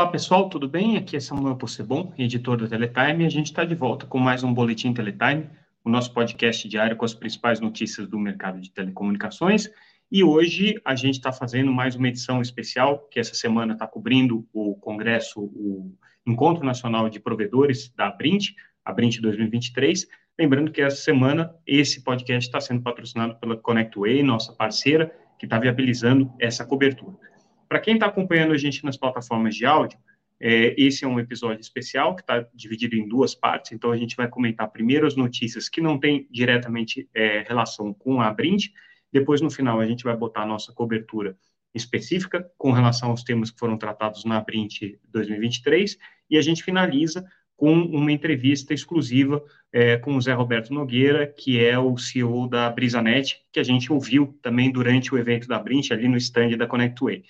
[0.00, 0.96] Olá pessoal, tudo bem?
[0.96, 4.42] Aqui é Samuel Possebon, editor da Teletime, e a gente está de volta com mais
[4.42, 5.50] um Boletim Teletime,
[5.84, 9.68] o nosso podcast diário com as principais notícias do mercado de telecomunicações.
[10.10, 14.48] E hoje a gente está fazendo mais uma edição especial, que essa semana está cobrindo
[14.54, 15.94] o congresso, o
[16.26, 20.08] Encontro Nacional de Provedores da Abrint, Abrint 2023.
[20.38, 25.58] Lembrando que essa semana esse podcast está sendo patrocinado pela ConnectWay, nossa parceira, que está
[25.58, 27.29] viabilizando essa cobertura.
[27.70, 29.96] Para quem está acompanhando a gente nas plataformas de áudio,
[30.40, 34.16] é, esse é um episódio especial que está dividido em duas partes, então a gente
[34.16, 38.70] vai comentar primeiro as notícias que não têm diretamente é, relação com a Brint,
[39.12, 41.36] depois no final a gente vai botar a nossa cobertura
[41.72, 45.96] específica com relação aos temas que foram tratados na Brint 2023,
[46.28, 47.24] e a gente finaliza
[47.56, 49.40] com uma entrevista exclusiva
[49.72, 53.92] é, com o Zé Roberto Nogueira, que é o CEO da Brisanet, que a gente
[53.92, 57.22] ouviu também durante o evento da Brint, ali no stand da ConnectWay.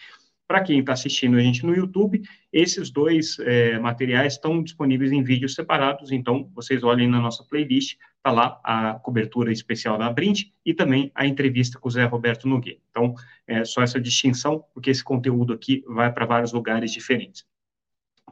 [0.50, 5.22] Para quem está assistindo a gente no YouTube, esses dois é, materiais estão disponíveis em
[5.22, 10.46] vídeos separados, então vocês olhem na nossa playlist, está lá a cobertura especial da Brint
[10.66, 12.80] e também a entrevista com o Zé Roberto Nogueira.
[12.90, 13.14] Então,
[13.46, 17.46] é só essa distinção, porque esse conteúdo aqui vai para vários lugares diferentes.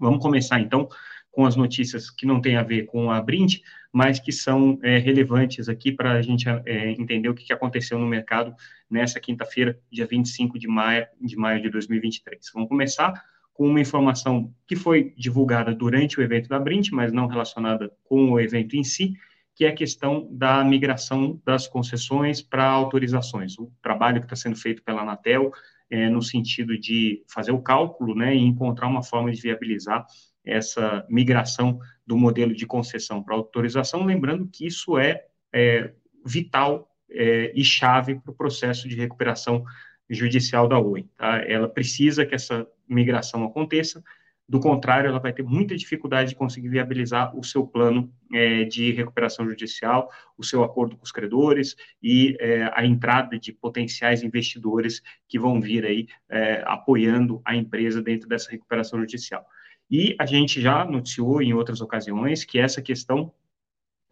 [0.00, 0.88] Vamos começar então
[1.30, 3.60] com as notícias que não têm a ver com a Brint,
[3.92, 8.06] mas que são é, relevantes aqui para a gente é, entender o que, aconteceu no
[8.06, 8.54] mercado
[8.90, 12.50] nessa quinta-feira, dia 25 de maio, de maio de 2023.
[12.54, 17.26] Vamos começar com uma informação que foi divulgada durante o evento da Brint, mas não
[17.26, 19.14] relacionada com o evento em si,
[19.54, 23.58] que é a questão da migração das concessões para autorizações.
[23.58, 25.50] O trabalho que está sendo feito pela Anatel
[25.90, 30.06] é, no sentido de fazer o cálculo né, e encontrar uma forma de viabilizar
[30.48, 35.92] essa migração do modelo de concessão para autorização, lembrando que isso é, é
[36.24, 39.64] vital é, e chave para o processo de recuperação
[40.08, 41.06] judicial da Oi.
[41.16, 41.42] Tá?
[41.46, 44.02] Ela precisa que essa migração aconteça,
[44.48, 48.90] do contrário, ela vai ter muita dificuldade de conseguir viabilizar o seu plano é, de
[48.92, 55.02] recuperação judicial, o seu acordo com os credores e é, a entrada de potenciais investidores
[55.28, 59.46] que vão vir aí é, apoiando a empresa dentro dessa recuperação judicial.
[59.90, 63.32] E a gente já noticiou em outras ocasiões que essa questão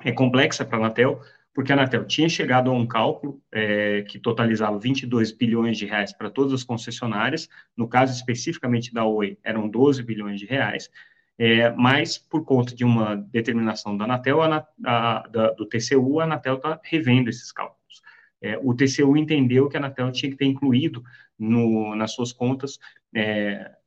[0.02, 1.20] é complexa para a Anatel,
[1.54, 6.12] porque a Anatel tinha chegado a um cálculo é, que totalizava 22 bilhões de reais
[6.12, 10.90] para todas as concessionárias, no caso especificamente da Oi, eram 12 bilhões de reais,
[11.38, 16.24] é, mas por conta de uma determinação da Anatel, a, a, da, do TCU, a
[16.24, 18.02] Anatel está revendo esses cálculos.
[18.40, 21.02] É, o TCU entendeu que a Anatel tinha que ter incluído
[21.38, 22.78] no, nas suas contas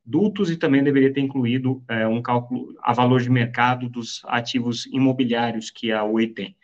[0.09, 4.21] é, dutos e também deveria ter incluído é, um cálculo a valor de mercado dos
[4.25, 6.55] ativos imobiliários que a Oi tem.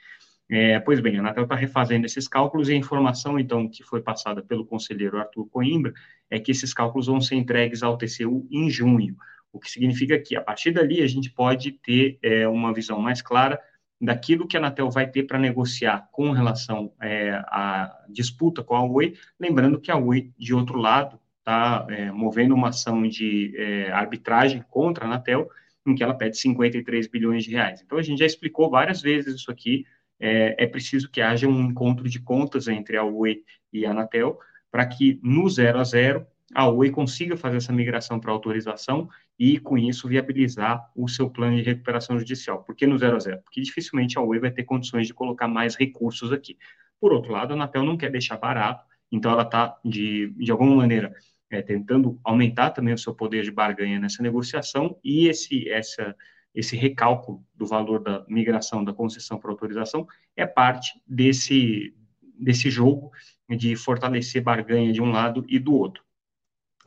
[0.47, 4.01] É, pois bem, a Anatel está refazendo esses cálculos e a informação, então, que foi
[4.01, 5.93] passada pelo conselheiro Arthur Coimbra
[6.29, 9.15] é que esses cálculos vão ser entregues ao TCU em junho,
[9.51, 13.21] o que significa que, a partir dali, a gente pode ter é, uma visão mais
[13.21, 13.59] clara
[13.99, 18.83] daquilo que a Anatel vai ter para negociar com relação é, à disputa com a
[18.83, 23.91] Oi, lembrando que a Oi, de outro lado, está é, movendo uma ação de é,
[23.91, 25.47] arbitragem contra a Anatel,
[25.85, 27.81] em que ela pede 53 bilhões de reais.
[27.83, 29.85] Então, a gente já explicou várias vezes isso aqui,
[30.19, 34.39] é, é preciso que haja um encontro de contas entre a Oi e a Anatel,
[34.71, 39.07] para que no zero a zero a Oi consiga fazer essa migração para autorização
[39.37, 42.63] e, com isso, viabilizar o seu plano de recuperação judicial.
[42.63, 43.41] Por que no zero a zero?
[43.43, 46.57] Porque dificilmente a Oi vai ter condições de colocar mais recursos aqui.
[46.99, 50.75] Por outro lado, a Anatel não quer deixar barato, então ela está, de, de alguma
[50.75, 51.13] maneira,
[51.49, 56.15] é, tentando aumentar também o seu poder de barganha nessa negociação e esse, essa,
[56.53, 61.95] esse recálculo do valor da migração da concessão para autorização é parte desse,
[62.39, 63.11] desse jogo
[63.49, 66.03] de fortalecer barganha de um lado e do outro.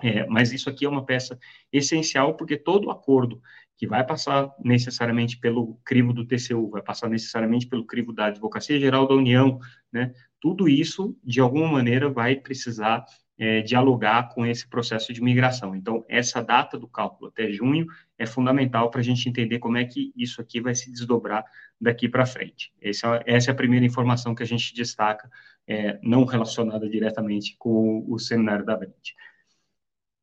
[0.00, 1.38] É, mas isso aqui é uma peça
[1.72, 3.42] essencial porque todo acordo
[3.76, 8.78] que vai passar necessariamente pelo crivo do TCU, vai passar necessariamente pelo crivo da Advocacia
[8.78, 9.60] Geral da União,
[9.93, 10.12] né?
[10.40, 13.05] Tudo isso, de alguma maneira, vai precisar
[13.38, 15.76] é, dialogar com esse processo de migração.
[15.76, 17.87] Então, essa data do cálculo até junho
[18.19, 21.44] é fundamental para a gente entender como é que isso aqui vai se desdobrar
[21.81, 22.73] daqui para frente.
[22.82, 25.31] Essa, essa, é a primeira informação que a gente destaca,
[25.67, 29.12] é, não relacionada diretamente com o, seminário da Brent.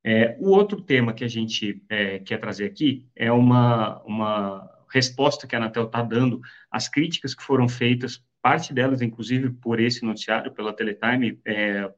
[0.04, 5.48] É, o outro tema que a gente é, quer trazer aqui é uma, uma resposta
[5.48, 10.06] que a Anatel está dando às críticas que foram feitas, parte delas, inclusive, por esse
[10.06, 11.92] noticiário, pela Teletime, é,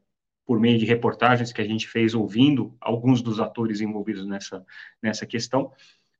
[0.48, 4.64] por meio de reportagens que a gente fez ouvindo alguns dos atores envolvidos nessa,
[5.02, 5.70] nessa questão,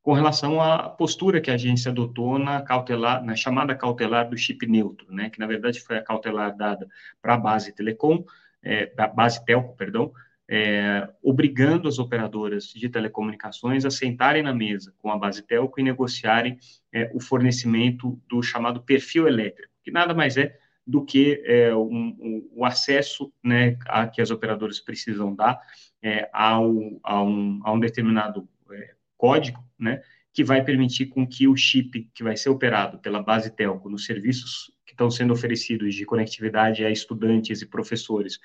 [0.02, 4.66] com relação à postura que a agência adotou na cautelar, na chamada cautelar do chip
[4.66, 6.86] neutro, né, que na verdade foi a cautelar dada
[7.22, 8.22] para a base telecom,
[8.62, 10.12] é, base telco, perdão,
[10.46, 15.82] é, obrigando as operadoras de telecomunicações a sentarem na mesa com a base telco e
[15.82, 16.58] negociarem
[16.92, 20.54] é, o fornecimento do chamado perfil elétrico, que nada mais é
[20.88, 25.60] do que é, um, um, o acesso né, a que as operadoras precisam dar
[26.02, 26.72] é, ao,
[27.04, 30.00] a, um, a um determinado é, código, né,
[30.32, 34.06] que vai permitir com que o chip que vai ser operado pela base telco nos
[34.06, 38.38] serviços que estão sendo oferecidos de conectividade a estudantes e professores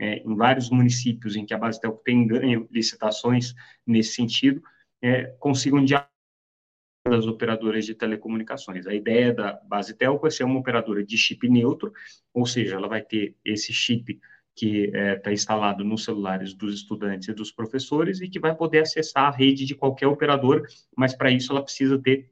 [0.00, 3.54] é, em vários municípios em que a base telco tem ganho licitações
[3.84, 4.62] nesse sentido,
[5.02, 6.17] é, consigam dialogar
[7.08, 8.86] das operadoras de telecomunicações.
[8.86, 11.92] A ideia da base telco é ser uma operadora de chip neutro,
[12.32, 14.18] ou seja, ela vai ter esse chip
[14.54, 18.54] que está é, tá instalado nos celulares dos estudantes e dos professores e que vai
[18.54, 20.66] poder acessar a rede de qualquer operador,
[20.96, 22.28] mas para isso ela precisa ter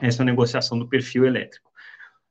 [0.00, 1.67] essa negociação do perfil elétrico.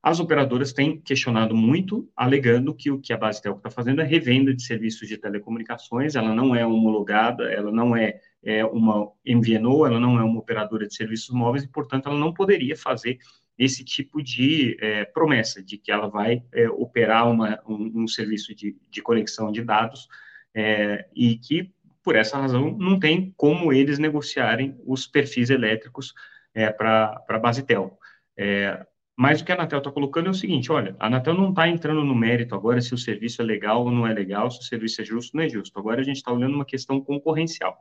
[0.01, 4.05] As operadoras têm questionado muito, alegando que o que a base Telco está fazendo é
[4.05, 9.85] revenda de serviços de telecomunicações, ela não é homologada, ela não é, é uma MVNO,
[9.85, 13.17] ela não é uma operadora de serviços móveis e, portanto, ela não poderia fazer
[13.57, 18.53] esse tipo de é, promessa de que ela vai é, operar uma, um, um, serviço
[18.53, 20.07] de, de conexão de dados
[20.53, 21.73] é, e que,
[22.03, 26.13] por essa razão, não tem como eles negociarem os perfis elétricos
[26.53, 27.97] é, para a base telco.
[28.37, 28.85] É,
[29.19, 31.67] mas o que a Anatel está colocando é o seguinte: olha, a Anatel não está
[31.67, 34.63] entrando no mérito agora se o serviço é legal ou não é legal, se o
[34.63, 35.79] serviço é justo ou não é justo.
[35.79, 37.75] Agora a gente está olhando uma questão concorrencial.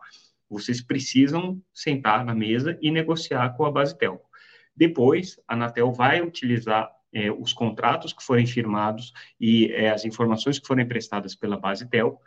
[0.49, 4.27] Vocês precisam sentar na mesa e negociar com a base telco.
[4.75, 10.59] Depois, a Anatel vai utilizar é, os contratos que forem firmados e é, as informações
[10.59, 12.23] que forem prestadas pela base telco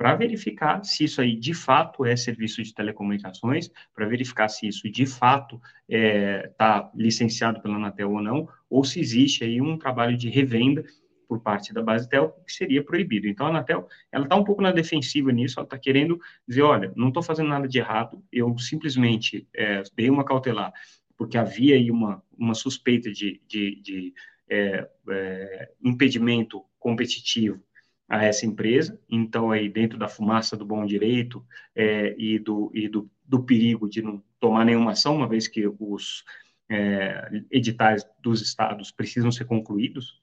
[0.00, 4.90] para verificar se isso aí de fato é serviço de telecomunicações, para verificar se isso
[4.90, 9.76] de fato está é, tá licenciado pela Anatel ou não, ou se existe aí um
[9.76, 10.82] trabalho de revenda
[11.28, 13.28] por parte da base telco que seria proibido.
[13.28, 16.18] Então, a Anatel, ela está um pouco na defensiva nisso, ela está querendo
[16.48, 20.72] dizer, olha, não estou fazendo nada de errado, eu simplesmente é, dei uma cautelar,
[21.14, 24.14] porque havia aí uma, uma suspeita de, de, de
[24.48, 27.62] é, é, impedimento competitivo
[28.10, 29.00] a essa empresa.
[29.08, 31.46] Então, aí dentro da fumaça do bom direito
[31.76, 35.64] é, e, do, e do, do, perigo de não tomar nenhuma ação, uma vez que
[35.78, 36.24] os
[36.68, 40.20] é, editais dos estados precisam ser concluídos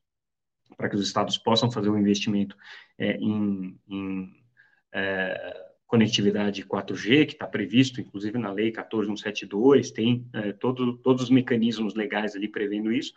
[0.75, 2.57] para que os estados possam fazer o investimento
[2.97, 4.35] é, em, em
[4.91, 11.29] é, conectividade 4G, que está previsto, inclusive, na Lei 14172, tem é, todo, todos os
[11.29, 13.13] mecanismos legais ali prevendo isso.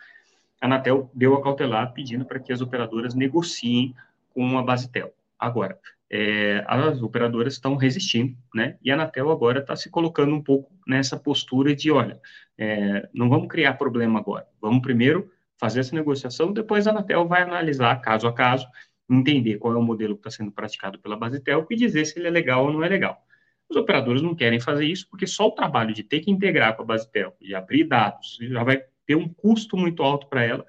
[0.61, 3.95] A Anatel deu a cautelar pedindo para que as operadoras negociem
[4.31, 5.13] com a Basitel.
[5.39, 5.79] Agora,
[6.11, 8.77] é, as operadoras estão resistindo, né?
[8.83, 12.21] E a Anatel agora está se colocando um pouco nessa postura de, olha,
[12.59, 17.43] é, não vamos criar problema agora, vamos primeiro fazer essa negociação, depois a Anatel vai
[17.43, 18.67] analisar caso a caso,
[19.09, 22.29] entender qual é o modelo que está sendo praticado pela Basitel e dizer se ele
[22.29, 23.21] é legal ou não é legal.
[23.69, 26.83] Os operadores não querem fazer isso porque só o trabalho de ter que integrar com
[26.83, 30.65] a Basitel, de abrir dados, já vai ter um custo muito alto para ela,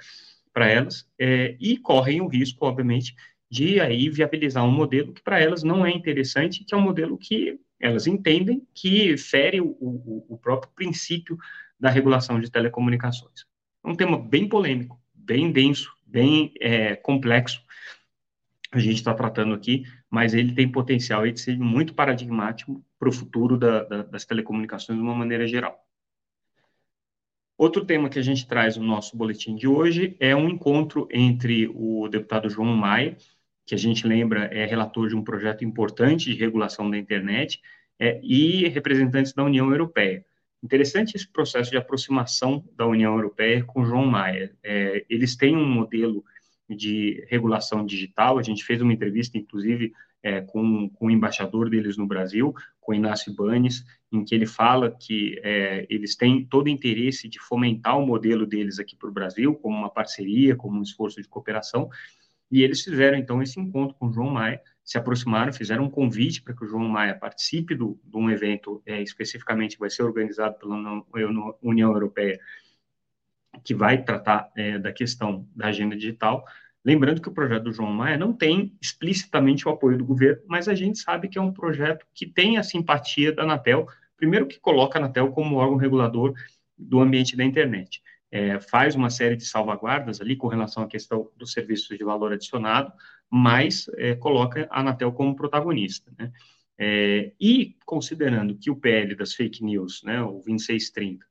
[0.54, 3.16] para elas, é, e correm o risco, obviamente,
[3.52, 7.18] de aí viabilizar um modelo que para elas não é interessante, que é um modelo
[7.18, 11.38] que elas entendem que fere o, o, o próprio princípio
[11.78, 13.46] da regulação de telecomunicações.
[13.84, 17.62] É um tema bem polêmico, bem denso, bem é, complexo,
[18.72, 23.12] a gente está tratando aqui, mas ele tem potencial de ser muito paradigmático para o
[23.12, 25.78] futuro da, da, das telecomunicações de uma maneira geral.
[27.58, 31.68] Outro tema que a gente traz no nosso boletim de hoje é um encontro entre
[31.76, 33.18] o deputado João Maia
[33.72, 37.62] que a gente lembra é relator de um projeto importante de regulação da internet,
[37.98, 40.26] é, e representantes da União Europeia.
[40.62, 44.52] Interessante esse processo de aproximação da União Europeia com João Maia.
[44.62, 46.22] É, eles têm um modelo
[46.70, 51.96] de regulação digital, a gente fez uma entrevista, inclusive, é, com, com, o embaixador deles
[51.96, 57.30] no Brasil, com Inácio Banes, em que ele fala que é, eles têm todo interesse
[57.30, 61.22] de fomentar o modelo deles aqui para o Brasil, como uma parceria, como um esforço
[61.22, 61.90] de cooperação,
[62.52, 66.42] e eles fizeram, então, esse encontro com o João Maia, se aproximaram, fizeram um convite
[66.42, 70.04] para que o João Maia participe do, de um evento é, especificamente que vai ser
[70.04, 71.06] organizado pela
[71.62, 72.38] União Europeia,
[73.64, 76.44] que vai tratar é, da questão da agenda digital.
[76.84, 80.68] Lembrando que o projeto do João Maia não tem explicitamente o apoio do governo, mas
[80.68, 84.60] a gente sabe que é um projeto que tem a simpatia da Anatel, primeiro que
[84.60, 86.34] coloca a Anatel como órgão regulador
[86.78, 91.30] do ambiente da internet é, faz uma série de salvaguardas ali com relação à questão
[91.36, 92.94] dos serviços de valor adicionado,
[93.30, 96.32] mas é, coloca a Anatel como protagonista, né?
[96.78, 101.24] É, e considerando que o PL das fake news, né, o 2630,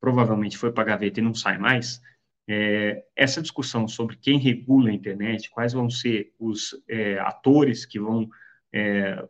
[0.00, 2.00] provavelmente foi para a gaveta e não sai mais,
[2.48, 7.98] é, essa discussão sobre quem regula a internet, quais vão ser os é, atores que
[7.98, 8.28] vão
[8.72, 9.26] é,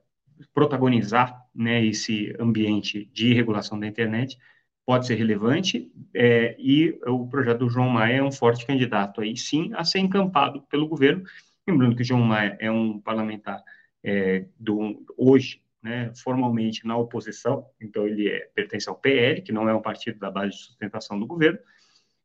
[0.52, 4.38] protagonizar né, esse ambiente de regulação da internet
[4.86, 9.36] pode ser relevante é, e o projeto do João Maia é um forte candidato aí
[9.36, 11.24] sim a ser encampado pelo governo.
[11.66, 13.62] Lembrando que o João Maia é um parlamentar
[14.02, 19.68] é, do, hoje, né, formalmente na oposição, então ele é, pertence ao PL, que não
[19.68, 21.58] é um partido da base de sustentação do governo,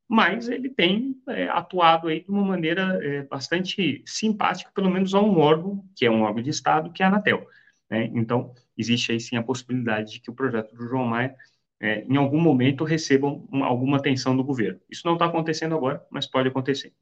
[0.07, 5.21] mas ele tem é, atuado aí de uma maneira é, bastante simpática, pelo menos a
[5.21, 7.47] um órgão, que é um órgão de Estado, que é a Anatel.
[7.89, 8.09] Né?
[8.13, 11.35] Então, existe aí sim a possibilidade de que o projeto do João Maia,
[11.79, 14.79] é, em algum momento, receba uma, alguma atenção do governo.
[14.89, 16.93] Isso não está acontecendo agora, mas pode acontecer.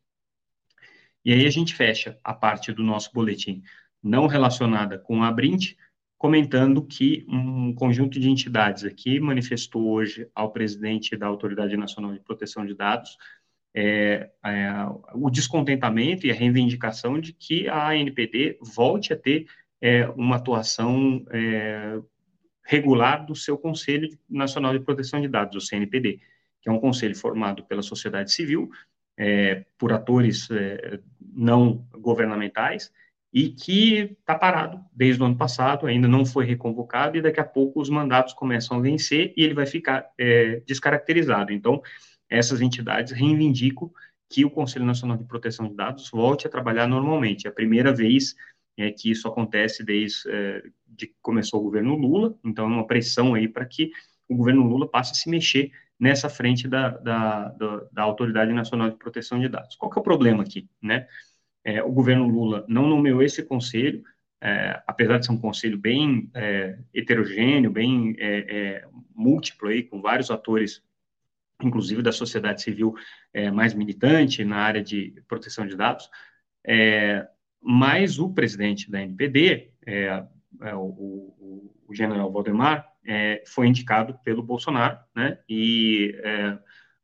[1.26, 3.64] E aí a gente fecha a parte do nosso boletim
[4.02, 5.74] não relacionada com a Brint,
[6.18, 12.20] comentando que um conjunto de entidades aqui manifestou hoje ao presidente da Autoridade Nacional de
[12.20, 13.18] Proteção de Dados
[13.76, 14.72] é, é,
[15.14, 19.46] o descontentamento e a reivindicação de que a ANPD volte a ter
[19.80, 22.00] é, uma atuação é,
[22.68, 26.20] regular do seu Conselho Nacional de Proteção de Dados, o CNPD,
[26.62, 28.70] que é um conselho formado pela sociedade civil,
[29.18, 31.00] é, por atores é,
[31.34, 32.92] não governamentais,
[33.34, 37.46] e que está parado desde o ano passado, ainda não foi reconvocado, e daqui a
[37.46, 41.54] pouco os mandatos começam a vencer e ele vai ficar é, descaracterizado.
[41.54, 41.82] Então,
[42.30, 43.90] essas entidades reivindicam
[44.30, 47.48] que o Conselho Nacional de Proteção de Dados volte a trabalhar normalmente.
[47.48, 48.36] É a primeira vez
[48.78, 52.88] é, que isso acontece desde é, de que começou o governo Lula, então é uma
[52.88, 53.92] pressão aí para que
[54.30, 58.90] o governo Lula passe a se mexer nessa frente da, da, da, da Autoridade Nacional
[58.90, 59.76] de Proteção de Dados.
[59.76, 61.08] Qual que é o problema aqui, né?
[61.68, 64.02] é, o governo Lula não nomeou esse conselho,
[64.40, 70.02] é, apesar de ser um conselho bem é, heterogêneo, bem é, é, múltiplo, aí, com
[70.02, 70.82] vários atores,
[71.62, 72.96] inclusive da sociedade civil
[73.34, 76.10] é, mais militante na área de proteção de dados,
[77.62, 79.72] mas o presidente da NPD,
[80.76, 82.88] o, o, o, general Valdemar,
[83.48, 86.14] foi indicado pelo Bolsonaro, né, e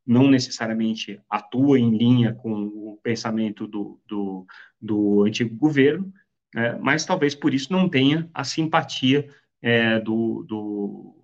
[0.06, 4.46] não necessariamente atua em linha com o pensamento do, do,
[4.80, 6.12] do antigo governo,
[6.54, 9.28] é, mas talvez por isso não tenha a simpatia
[9.60, 11.16] é, do, do,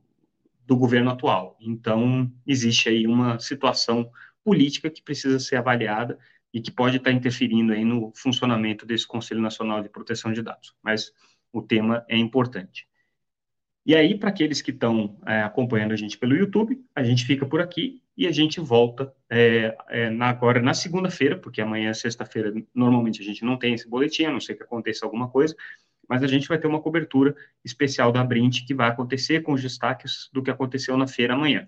[0.66, 1.56] do, governo atual.
[1.60, 4.10] Então, existe aí uma situação
[4.42, 6.18] política que precisa ser avaliada
[6.52, 10.74] e que pode estar interferindo aí no funcionamento desse Conselho Nacional de Proteção de Dados.
[10.82, 11.12] Mas
[11.52, 12.88] o tema é importante.
[13.84, 17.46] E aí, para aqueles que estão é, acompanhando a gente pelo YouTube, a gente fica
[17.46, 22.52] por aqui e a gente volta é, é, na, agora na segunda-feira, porque amanhã, sexta-feira,
[22.74, 25.56] normalmente a gente não tem esse boletim, a não ser que aconteça alguma coisa,
[26.06, 29.62] mas a gente vai ter uma cobertura especial da Brint que vai acontecer com os
[29.62, 31.66] destaques do que aconteceu na feira amanhã.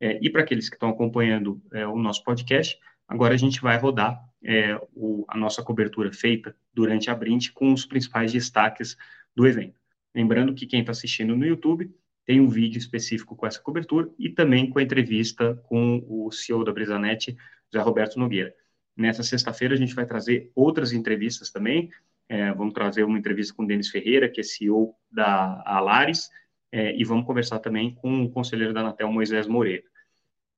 [0.00, 2.78] É, e para aqueles que estão acompanhando é, o nosso podcast,
[3.08, 7.72] agora a gente vai rodar é, o, a nossa cobertura feita durante a Brint com
[7.72, 8.96] os principais destaques
[9.34, 9.80] do evento.
[10.14, 11.90] Lembrando que quem está assistindo no YouTube
[12.24, 16.64] tem um vídeo específico com essa cobertura e também com a entrevista com o CEO
[16.64, 17.36] da Brisanet,
[17.72, 18.54] José Roberto Nogueira.
[18.96, 21.90] Nessa sexta-feira a gente vai trazer outras entrevistas também.
[22.28, 26.30] É, vamos trazer uma entrevista com o Denis Ferreira, que é CEO da Alares,
[26.72, 29.84] é, e vamos conversar também com o conselheiro da Anatel, Moisés Moreira.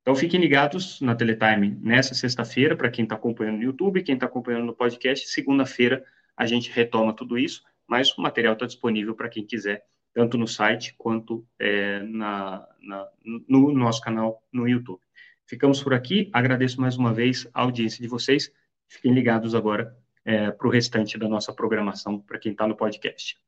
[0.06, 4.26] Então fiquem ligados na Teletime nessa sexta-feira, para quem está acompanhando no YouTube, quem está
[4.26, 5.28] acompanhando no podcast.
[5.28, 6.04] Segunda-feira
[6.36, 10.46] a gente retoma tudo isso mas o material está disponível para quem quiser, tanto no
[10.46, 13.08] site quanto é, na, na,
[13.48, 15.00] no nosso canal no YouTube.
[15.46, 18.50] Ficamos por aqui, agradeço mais uma vez a audiência de vocês,
[18.88, 23.38] fiquem ligados agora é, para o restante da nossa programação, para quem está no podcast.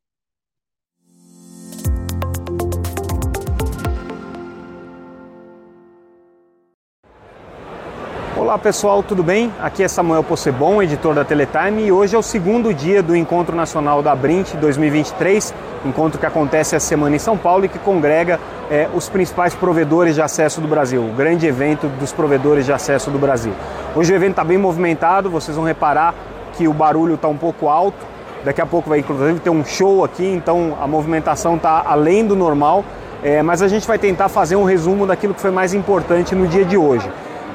[8.48, 9.52] Olá pessoal, tudo bem?
[9.60, 13.54] Aqui é Samuel Possebon, editor da Teletime, e hoje é o segundo dia do Encontro
[13.54, 15.52] Nacional da Brint 2023,
[15.84, 18.40] encontro que acontece essa semana em São Paulo e que congrega
[18.70, 23.10] é, os principais provedores de acesso do Brasil, o grande evento dos provedores de acesso
[23.10, 23.52] do Brasil.
[23.94, 26.14] Hoje o evento está bem movimentado, vocês vão reparar
[26.54, 27.98] que o barulho está um pouco alto,
[28.46, 32.34] daqui a pouco vai inclusive ter um show aqui, então a movimentação está além do
[32.34, 32.82] normal,
[33.22, 36.46] é, mas a gente vai tentar fazer um resumo daquilo que foi mais importante no
[36.46, 37.06] dia de hoje.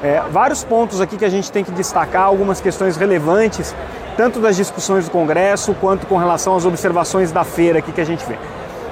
[0.02, 3.74] É, vários pontos aqui que a gente tem que destacar, algumas questões relevantes,
[4.16, 8.06] tanto das discussões do Congresso quanto com relação às observações da feira aqui que a
[8.06, 8.34] gente vê.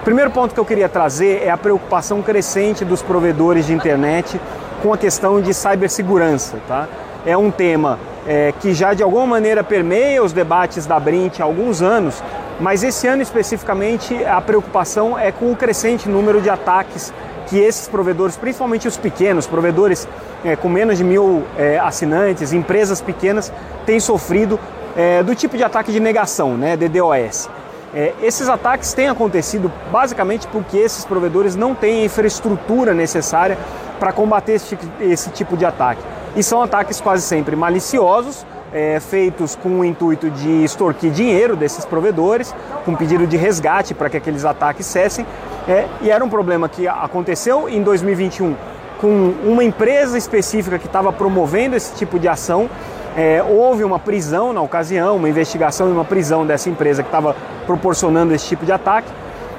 [0.00, 4.40] O primeiro ponto que eu queria trazer é a preocupação crescente dos provedores de internet
[4.82, 6.58] com a questão de cibersegurança.
[6.66, 6.88] Tá?
[7.24, 11.44] É um tema é, que já de alguma maneira permeia os debates da Brint há
[11.44, 12.22] alguns anos,
[12.58, 17.12] mas esse ano especificamente a preocupação é com o crescente número de ataques
[17.46, 20.08] que esses provedores, principalmente os pequenos, provedores
[20.44, 23.52] é, com menos de mil é, assinantes, empresas pequenas,
[23.86, 24.58] têm sofrido
[24.96, 27.48] é, do tipo de ataque de negação, né, DDoS.
[27.94, 33.58] É, esses ataques têm acontecido basicamente porque esses provedores não têm a infraestrutura necessária
[34.00, 36.00] para combater esse, esse, tipo de ataque.
[36.34, 41.84] E são ataques quase sempre maliciosos, é, feitos com o intuito de extorquir dinheiro desses
[41.84, 45.26] provedores, com pedido de resgate para que aqueles ataques cessem.
[45.68, 48.54] É, e era um problema que aconteceu em 2021
[49.00, 52.70] com uma empresa específica que estava promovendo esse tipo de ação.
[53.16, 57.36] É, houve uma prisão na ocasião, uma investigação e uma prisão dessa empresa que estava
[57.66, 59.08] proporcionando esse tipo de ataque,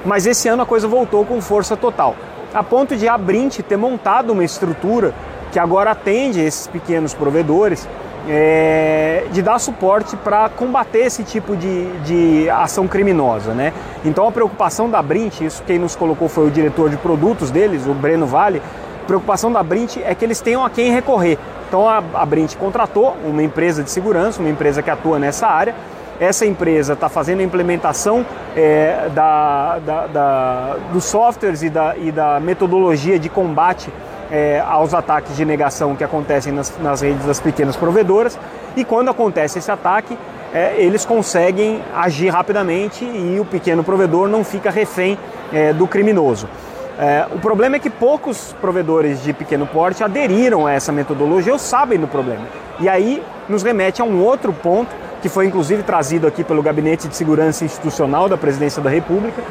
[0.04, 2.16] mas esse ano a coisa voltou com força total,
[2.52, 5.14] a ponto de a Brint ter montado uma estrutura
[5.52, 7.86] que agora atende esses pequenos provedores
[8.28, 13.52] é, de dar suporte para combater esse tipo de, de ação criminosa.
[13.52, 13.72] Né?
[14.04, 17.86] Então a preocupação da Brint, isso quem nos colocou foi o diretor de produtos deles,
[17.86, 18.62] o Breno Vale,
[19.02, 21.38] a preocupação da Brint é que eles tenham a quem recorrer.
[21.68, 25.74] Então a, a Brint contratou uma empresa de segurança, uma empresa que atua nessa área.
[26.20, 28.24] Essa empresa está fazendo a implementação
[28.56, 33.90] é, da, da, da, dos softwares e da, e da metodologia de combate
[34.30, 38.38] é, aos ataques de negação que acontecem nas, nas, redes das pequenas provedoras.
[38.76, 40.16] E quando acontece esse ataque,
[40.52, 45.18] é, eles conseguem agir rapidamente e o pequeno provedor não fica refém
[45.52, 46.48] é, do criminoso.
[46.98, 51.58] É, o problema é que poucos provedores de pequeno porte aderiram a essa metodologia ou
[51.58, 52.46] sabem do problema.
[52.78, 57.08] E aí nos remete a um outro ponto, que foi inclusive trazido aqui pelo Gabinete
[57.08, 59.42] de Segurança Institucional da Presidência da República,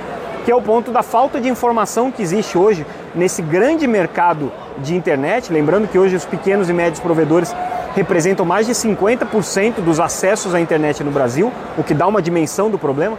[0.44, 2.86] que é o ponto da falta de informação que existe hoje
[3.16, 5.52] nesse grande mercado de internet.
[5.52, 7.56] Lembrando que hoje os pequenos e médios provedores
[7.96, 12.70] representam mais de 50% dos acessos à internet no Brasil, o que dá uma dimensão
[12.70, 13.18] do problema.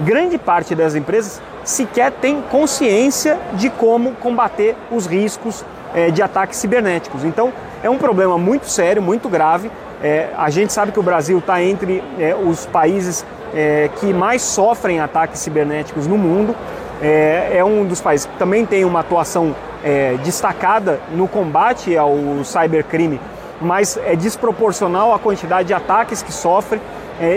[0.00, 5.64] Grande parte das empresas sequer tem consciência de como combater os riscos
[5.94, 7.22] é, de ataques cibernéticos.
[7.24, 7.52] Então,
[7.82, 9.70] é um problema muito sério, muito grave.
[10.02, 14.42] É, a gente sabe que o Brasil está entre é, os países é, que mais
[14.42, 16.54] sofrem ataques cibernéticos no mundo.
[17.02, 22.16] É, é, um dos países que também tem uma atuação é, destacada no combate ao
[22.44, 23.20] cybercrime,
[23.60, 26.80] mas é desproporcional à quantidade de ataques que sofre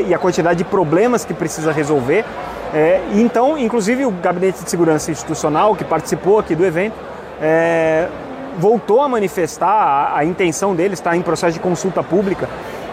[0.07, 2.25] e a quantidade de problemas que precisa resolver.
[2.73, 6.95] É, então, inclusive, o Gabinete de Segurança Institucional, que participou aqui do evento,
[7.41, 8.07] é,
[8.57, 12.49] voltou a manifestar a, a intenção deles, está em processo de consulta pública,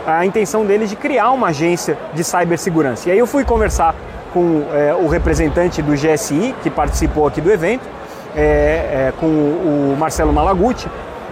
[0.06, 3.08] a intenção deles de criar uma agência de cibersegurança.
[3.08, 3.94] E aí eu fui conversar
[4.34, 7.88] com é, o representante do GSI, que participou aqui do evento,
[8.36, 10.88] é, com o Marcelo Malaguti,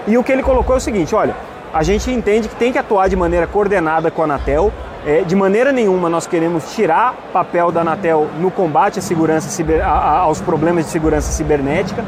[0.06, 1.34] e o que ele colocou é o seguinte: olha,
[1.74, 4.72] a gente entende que tem que atuar de maneira coordenada com a Anatel,
[5.26, 10.40] de maneira nenhuma nós queremos tirar papel da Anatel no combate à segurança ciber, aos
[10.40, 12.04] problemas de segurança cibernética,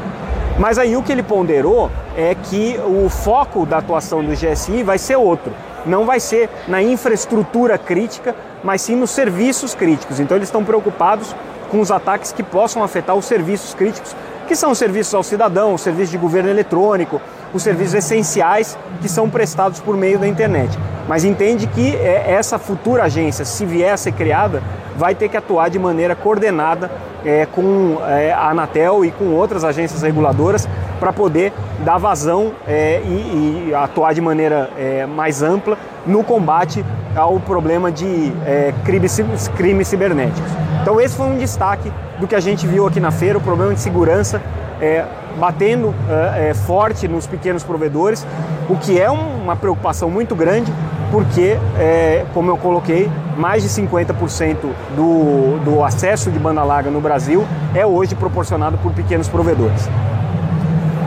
[0.57, 4.97] mas aí o que ele ponderou é que o foco da atuação do GSI vai
[4.97, 5.51] ser outro.
[5.85, 8.33] Não vai ser na infraestrutura crítica,
[8.65, 10.19] mas sim nos serviços críticos.
[10.19, 11.33] Então eles estão preocupados
[11.69, 14.15] com os ataques que possam afetar os serviços críticos,
[14.47, 17.21] que são os serviços ao cidadão, os serviços de governo eletrônico,
[17.55, 20.77] os serviços essenciais que são prestados por meio da internet.
[21.07, 24.61] Mas entende que é, essa futura agência, se vier a ser criada,
[24.97, 26.91] vai ter que atuar de maneira coordenada
[27.23, 30.67] é, com é, a Anatel e com outras agências reguladoras
[30.99, 36.85] para poder dar vazão é, e, e, atuar de maneira é, mais ampla no combate
[37.15, 39.17] ao problema de é, crimes,
[39.55, 40.51] crimes cibernéticos.
[40.81, 43.73] Então esse foi um destaque do que a gente viu aqui na feira, o problema
[43.73, 44.41] de segurança
[44.81, 45.05] é,
[45.37, 48.25] batendo é, é, forte nos pequenos provedores,
[48.69, 50.71] o que é uma preocupação muito grande,
[51.11, 54.57] porque, é, como eu coloquei, mais de 50%
[54.95, 59.89] do, do acesso de banda larga no Brasil é hoje proporcionado por pequenos provedores.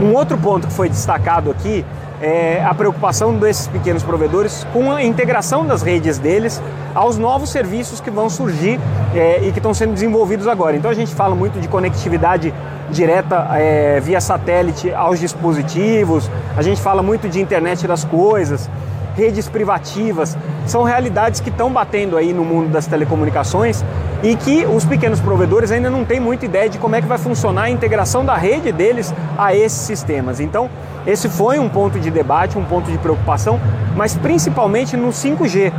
[0.00, 1.84] Um outro ponto que foi destacado aqui
[2.20, 6.60] é a preocupação desses pequenos provedores com a integração das redes deles
[6.94, 8.80] aos novos serviços que vão surgir
[9.14, 10.76] é, e que estão sendo desenvolvidos agora.
[10.76, 12.52] Então a gente fala muito de conectividade
[12.90, 18.68] direta é, via satélite aos dispositivos, a gente fala muito de internet das coisas,
[19.14, 23.84] redes privativas, são realidades que estão batendo aí no mundo das telecomunicações
[24.22, 27.18] e que os pequenos provedores ainda não têm muita ideia de como é que vai
[27.18, 30.40] funcionar a integração da rede deles a esses sistemas.
[30.40, 30.70] Então,
[31.08, 33.58] esse foi um ponto de debate, um ponto de preocupação,
[33.96, 35.72] mas principalmente no 5G,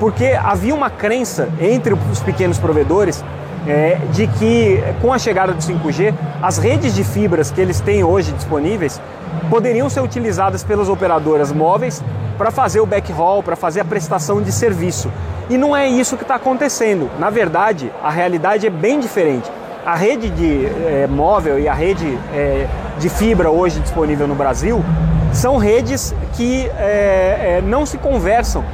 [0.00, 3.24] porque havia uma crença entre os pequenos provedores
[3.64, 8.02] é, de que com a chegada do 5G, as redes de fibras que eles têm
[8.02, 9.00] hoje disponíveis
[9.48, 12.02] poderiam ser utilizadas pelas operadoras móveis
[12.36, 15.12] para fazer o backhaul, para fazer a prestação de serviço.
[15.48, 17.08] E não é isso que está acontecendo.
[17.20, 19.48] Na verdade, a realidade é bem diferente.
[19.84, 22.68] A rede de é, móvel e a rede é,
[22.98, 24.84] de fibra hoje disponível no Brasil
[25.32, 28.64] são redes que é, não se conversam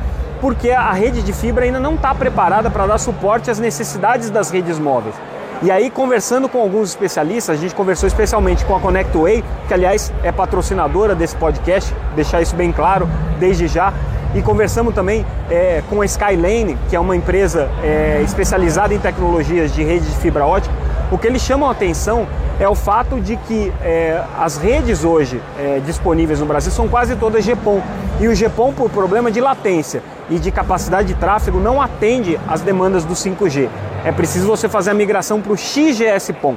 [0.40, 4.50] porque a rede de fibra ainda não está preparada para dar suporte às necessidades das
[4.50, 5.14] redes móveis.
[5.60, 10.12] E aí, conversando com alguns especialistas, a gente conversou especialmente com a ConnectWay, que aliás
[10.22, 13.08] é patrocinadora desse podcast, deixar isso bem claro
[13.40, 13.92] desde já.
[14.34, 19.74] E conversamos também é, com a Skylane, que é uma empresa é, especializada em tecnologias
[19.74, 20.72] de rede de fibra ótica.
[21.10, 22.26] O que eles chamam a atenção
[22.60, 27.16] é o fato de que é, as redes hoje é, disponíveis no Brasil são quase
[27.16, 27.80] todas GPON.
[28.20, 32.60] E o GPON, por problema de latência e de capacidade de tráfego, não atende às
[32.60, 33.68] demandas do 5G
[34.04, 36.54] é preciso você fazer a migração para o XGS-PON.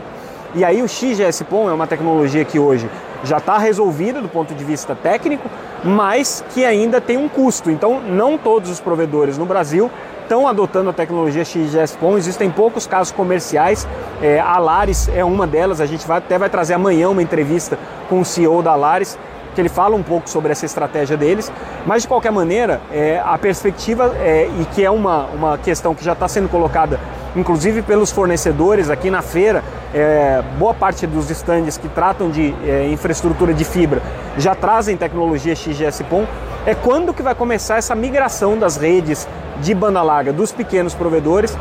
[0.54, 2.90] E aí o XGS-PON é uma tecnologia que hoje
[3.24, 5.50] já está resolvida do ponto de vista técnico,
[5.84, 7.72] mas que ainda tem um custo.
[7.72, 9.90] Então, não todos os provedores no Brasil
[10.32, 12.18] estão adotando a tecnologia XGS-PON.
[12.18, 13.86] Existem poucos casos comerciais.
[14.22, 15.82] É, a Lares é uma delas.
[15.82, 19.20] A gente vai, até vai trazer amanhã uma entrevista com o CEO da Lares,
[19.54, 21.52] que ele fala um pouco sobre essa estratégia deles.
[21.86, 26.02] Mas, de qualquer maneira, é, a perspectiva, é, e que é uma, uma questão que
[26.02, 26.98] já está sendo colocada
[27.36, 29.64] inclusive pelos fornecedores aqui na feira,
[29.94, 34.02] é, boa parte dos estandes que tratam de é, infraestrutura de fibra
[34.38, 36.26] já trazem tecnologia XGS-PON.
[36.66, 39.28] É quando que vai começar essa migração das redes
[39.62, 41.58] de banda larga dos pequenos provedores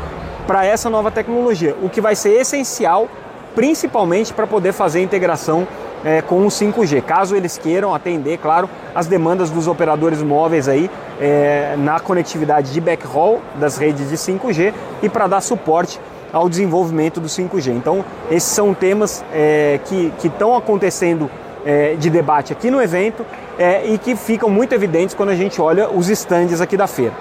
[0.47, 3.07] para essa nova tecnologia, o que vai ser essencial
[3.55, 5.67] principalmente para poder fazer a integração
[6.03, 10.89] é, com o 5G, caso eles queiram atender, claro, as demandas dos operadores móveis aí
[11.19, 15.99] é, na conectividade de backhaul das redes de 5G e para dar suporte
[16.33, 17.71] ao desenvolvimento do 5G.
[17.71, 21.29] Então, esses são temas é, que estão acontecendo
[21.65, 23.25] é, de debate aqui no evento
[23.59, 27.13] é, e que ficam muito evidentes quando a gente olha os estandes aqui da feira.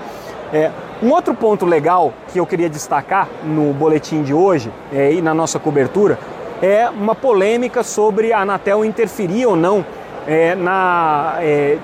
[0.52, 0.70] É,
[1.02, 5.58] um outro ponto legal que eu queria destacar no boletim de hoje e na nossa
[5.58, 6.18] cobertura
[6.62, 9.84] é uma polêmica sobre a Anatel interferir ou não
[10.26, 11.78] é, na, é,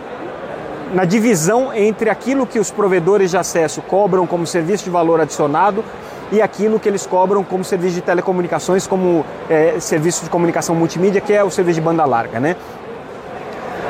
[0.93, 5.85] na divisão entre aquilo que os provedores de acesso cobram como serviço de valor adicionado
[6.31, 11.21] e aquilo que eles cobram como serviço de telecomunicações, como é, serviço de comunicação multimídia,
[11.21, 12.41] que é o serviço de banda larga.
[12.41, 12.57] Né?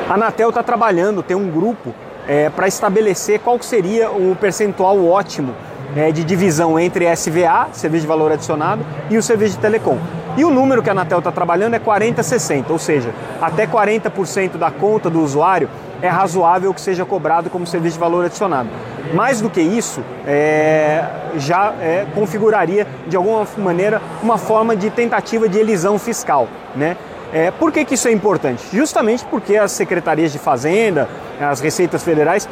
[0.09, 1.93] A Anatel está trabalhando, tem um grupo
[2.27, 5.53] é, para estabelecer qual seria o percentual ótimo
[5.95, 9.97] é, de divisão entre SVA, serviço de valor adicionado, e o serviço de telecom.
[10.37, 14.69] E o número que a Anatel está trabalhando é 40-60, ou seja, até 40% da
[14.69, 15.67] conta do usuário
[15.99, 18.69] é razoável que seja cobrado como serviço de valor adicionado.
[19.15, 21.03] Mais do que isso, é,
[21.37, 26.47] já é, configuraria de alguma maneira uma forma de tentativa de elisão fiscal.
[26.75, 26.95] Né?
[27.33, 28.63] É, por que, que isso é importante?
[28.71, 31.09] Justamente porque as secretarias de Fazenda,
[31.41, 32.47] as receitas federais,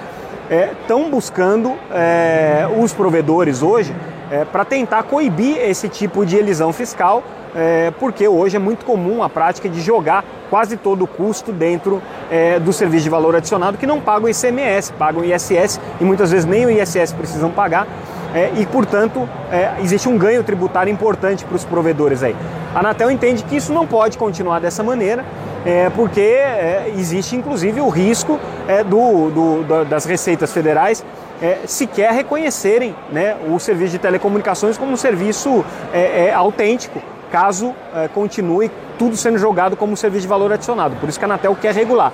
[0.49, 3.95] estão é, buscando é, os provedores hoje
[4.31, 7.23] é, para tentar coibir esse tipo de elisão fiscal
[7.55, 12.01] é, porque hoje é muito comum a prática de jogar quase todo o custo dentro
[12.29, 16.45] é, do serviço de valor adicionado que não pagam ICMS, pagam ISS e muitas vezes
[16.45, 17.87] nem o ISS precisam pagar.
[18.33, 22.35] É, e, portanto, é, existe um ganho tributário importante para os provedores aí.
[22.73, 25.23] A Anatel entende que isso não pode continuar dessa maneira,
[25.65, 28.37] é, porque é, existe inclusive o risco
[28.67, 31.03] é, do, do, do, das receitas federais
[31.41, 35.65] é, sequer reconhecerem né, o serviço de telecomunicações como um serviço
[36.33, 37.01] autêntico
[37.35, 40.95] caso é, continue tudo sendo jogado como serviço de valor adicionado.
[40.95, 42.13] Por isso que a Anatel quer regular.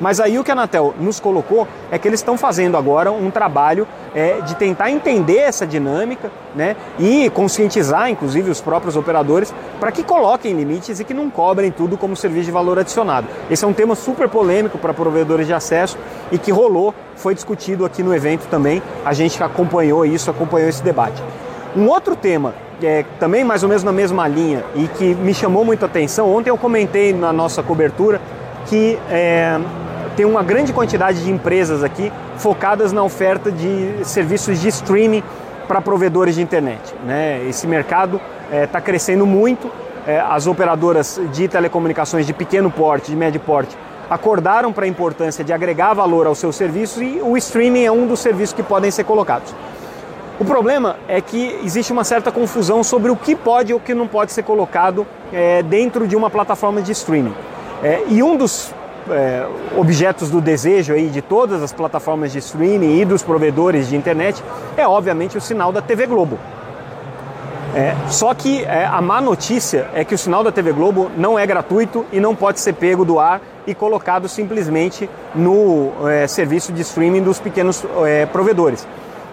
[0.00, 3.30] Mas aí o que a Anatel nos colocou é que eles estão fazendo agora um
[3.30, 9.92] trabalho é, de tentar entender essa dinâmica né, e conscientizar, inclusive, os próprios operadores para
[9.92, 13.28] que coloquem limites e que não cobrem tudo como serviço de valor adicionado.
[13.50, 15.98] Esse é um tema super polêmico para provedores de acesso
[16.32, 18.82] e que rolou, foi discutido aqui no evento também.
[19.04, 21.22] A gente acompanhou isso, acompanhou esse debate.
[21.76, 22.54] Um outro tema
[22.86, 26.34] é, também mais ou menos na mesma linha e que me chamou muito a atenção,
[26.34, 28.20] ontem eu comentei na nossa cobertura
[28.66, 29.58] que é,
[30.16, 35.22] tem uma grande quantidade de empresas aqui focadas na oferta de serviços de streaming
[35.66, 36.94] para provedores de internet.
[37.04, 37.44] Né?
[37.48, 39.70] Esse mercado está é, tá crescendo muito,
[40.06, 43.76] é, as operadoras de telecomunicações de pequeno porte, de médio porte,
[44.10, 48.06] acordaram para a importância de agregar valor aos seus serviços e o streaming é um
[48.06, 49.54] dos serviços que podem ser colocados.
[50.40, 53.94] O problema é que existe uma certa confusão sobre o que pode ou o que
[53.94, 57.34] não pode ser colocado é, dentro de uma plataforma de streaming.
[57.82, 58.72] É, e um dos
[59.10, 63.96] é, objetos do desejo aí de todas as plataformas de streaming e dos provedores de
[63.96, 64.42] internet
[64.76, 66.38] é obviamente o sinal da TV Globo.
[67.74, 71.38] É, só que é, a má notícia é que o sinal da TV Globo não
[71.38, 76.72] é gratuito e não pode ser pego do ar e colocado simplesmente no é, serviço
[76.72, 78.86] de streaming dos pequenos é, provedores.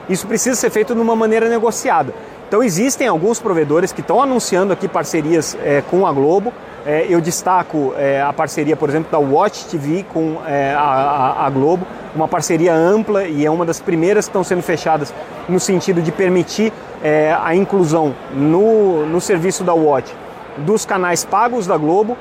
[0.09, 2.13] Isso precisa ser feito de uma maneira negociada.
[2.49, 6.51] Então existem alguns provedores que estão anunciando aqui parcerias é, com a Globo.
[6.83, 11.85] É, eu destaco é, a parceria, por exemplo, da Watch TV com a, a, Globo,
[12.15, 15.13] uma parceria ampla e é uma das primeiras que estão sendo fechadas
[15.47, 16.73] no sentido de permitir
[17.41, 20.13] a inclusão no, no serviço da Watch
[20.57, 22.17] dos canais pagos da Globo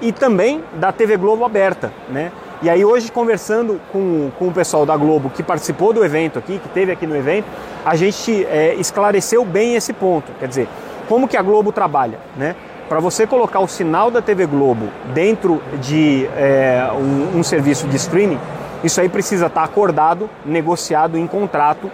[0.00, 2.32] e também da TV Globo aberta, né?
[2.60, 6.58] E aí hoje conversando com, com o pessoal da Globo que participou do evento aqui,
[6.58, 7.46] que teve aqui no evento,
[7.84, 10.32] a gente é, esclareceu bem esse ponto.
[10.40, 10.68] Quer dizer,
[11.08, 12.56] como que a Globo trabalha, né?
[12.88, 17.96] Para você colocar o sinal da TV Globo dentro de é, um, um serviço de
[17.96, 18.40] streaming,
[18.82, 21.88] isso aí precisa estar acordado, negociado em contrato.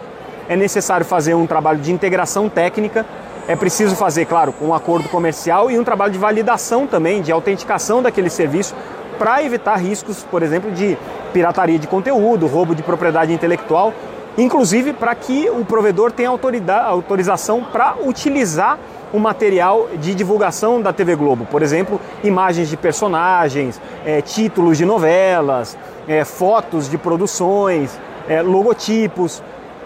[0.49, 3.05] É necessário fazer um trabalho de integração técnica
[3.47, 8.03] é preciso fazer, claro, um acordo comercial e um trabalho de validação também, de autenticação
[8.03, 8.75] daquele serviço,
[9.19, 10.97] para evitar riscos, por exemplo, de
[11.33, 13.93] pirataria de conteúdo, roubo de propriedade intelectual,
[14.37, 18.79] inclusive para que o provedor tenha autorização para utilizar
[19.13, 24.85] o material de divulgação da TV Globo, por exemplo, imagens de personagens, é, títulos de
[24.85, 27.97] novelas, é, fotos de produções,
[28.29, 29.41] é, logotipos.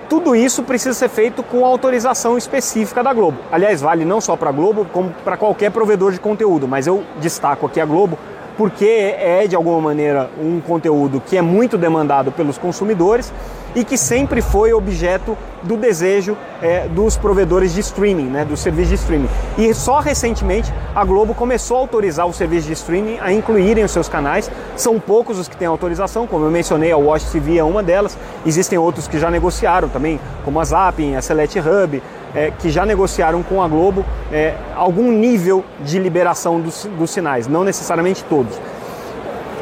[0.09, 3.37] Tudo isso precisa ser feito com autorização específica da Globo.
[3.53, 7.05] Aliás, vale não só para a Globo, como para qualquer provedor de conteúdo, mas eu
[7.21, 8.19] destaco aqui a Globo
[8.59, 13.33] porque é de alguma maneira um conteúdo que é muito demandado pelos consumidores
[13.73, 18.89] e que sempre foi objeto do desejo é, dos provedores de streaming, né, do serviço
[18.89, 19.29] de streaming.
[19.57, 23.93] E só recentemente a Globo começou a autorizar o serviço de streaming a incluírem os
[23.93, 24.51] seus canais.
[24.77, 28.19] São poucos os que têm autorização, como eu mencionei, a Watch TV é uma delas.
[28.45, 32.03] Existem outros que já negociaram também, como a Zapping, a Select Hub,
[32.39, 37.49] é, que já negociaram com a Globo é, algum nível de liberação dos, dos sinais,
[37.49, 38.57] não necessariamente todos.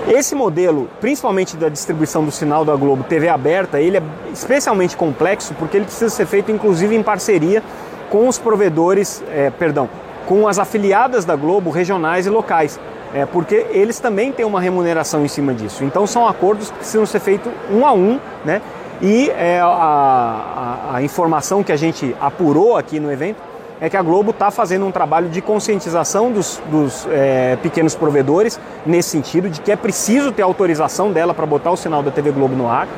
[0.07, 5.55] Esse modelo, principalmente da distribuição do sinal da Globo TV aberta, ele é especialmente complexo
[5.55, 7.63] porque ele precisa ser feito inclusive em parceria
[8.11, 9.89] com os provedores, é, perdão,
[10.27, 12.79] com as afiliadas da Globo regionais e locais,
[13.15, 15.83] é, porque eles também têm uma remuneração em cima disso.
[15.83, 18.61] Então são acordos que precisam ser feitos um a um, né?
[19.01, 23.37] E é, a, a, a, informação que a gente apurou aqui no evento
[23.79, 28.59] é que a Globo está fazendo um trabalho de conscientização dos, dos é, pequenos provedores,
[28.87, 32.31] nesse sentido, de que é preciso ter autorização dela para botar o sinal da TV
[32.31, 32.89] Globo no ar.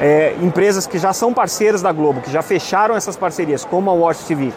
[0.00, 3.92] É, empresas que já são parceiras da Globo, que já fecharam essas parcerias, como a
[3.92, 4.52] Watch TV,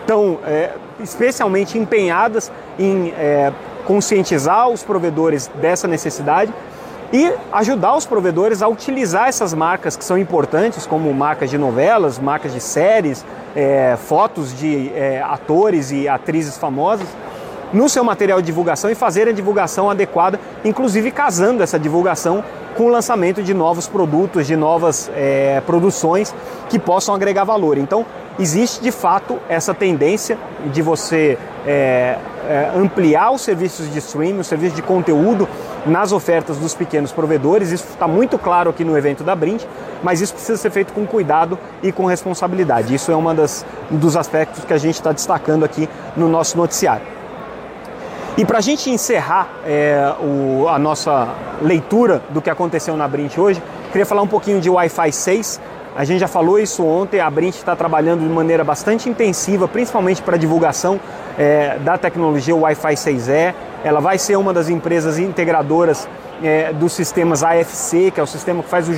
[0.00, 3.52] estão é, especialmente empenhadas em é,
[3.84, 6.52] conscientizar os provedores dessa necessidade
[7.12, 12.18] e ajudar os provedores a utilizar essas marcas que são importantes, como marcas de novelas,
[12.18, 17.06] marcas de séries, é, fotos de é, atores e atrizes famosas,
[17.72, 22.44] no seu material de divulgação e fazer a divulgação adequada, inclusive casando essa divulgação
[22.76, 26.34] com o lançamento de novos produtos, de novas é, produções
[26.68, 27.78] que possam agregar valor.
[27.78, 28.04] Então,
[28.38, 34.46] existe de fato essa tendência de você é, é, ampliar os serviços de streaming, os
[34.46, 35.48] serviços de conteúdo
[35.86, 37.70] nas ofertas dos pequenos provedores.
[37.70, 39.64] Isso está muito claro aqui no evento da Brint,
[40.02, 42.94] mas isso precisa ser feito com cuidado e com responsabilidade.
[42.94, 46.56] Isso é uma das, um dos aspectos que a gente está destacando aqui no nosso
[46.56, 47.06] noticiário.
[48.36, 51.28] E para a gente encerrar é, o, a nossa
[51.60, 55.60] leitura do que aconteceu na Brint hoje, queria falar um pouquinho de Wi-Fi 6.
[55.94, 60.22] A gente já falou isso ontem, a Brint está trabalhando de maneira bastante intensiva, principalmente
[60.22, 60.98] para divulgação
[61.38, 63.54] é, da tecnologia Wi-Fi 6E.
[63.84, 66.08] Ela vai ser uma das empresas integradoras
[66.42, 68.92] é, dos sistemas AFC, que é o sistema que faz o,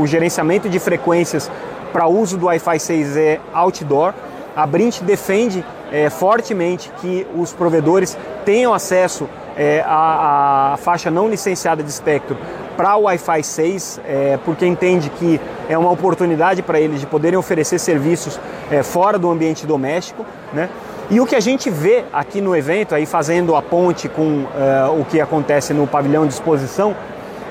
[0.00, 1.48] o gerenciamento de frequências
[1.92, 4.12] para uso do Wi-Fi 6E outdoor.
[4.56, 11.28] A Brint defende é, fortemente que os provedores tenham acesso é, à, à, faixa não
[11.28, 12.36] licenciada de espectro
[12.76, 17.38] para o Wi-Fi 6, é, porque entende que é uma oportunidade para eles de poderem
[17.38, 18.38] oferecer serviços
[18.70, 20.26] é, fora do ambiente doméstico.
[20.52, 20.68] Né?
[21.10, 24.86] E o que a gente vê aqui no evento, aí fazendo a ponte com é,
[24.86, 26.96] o que acontece no pavilhão de exposição,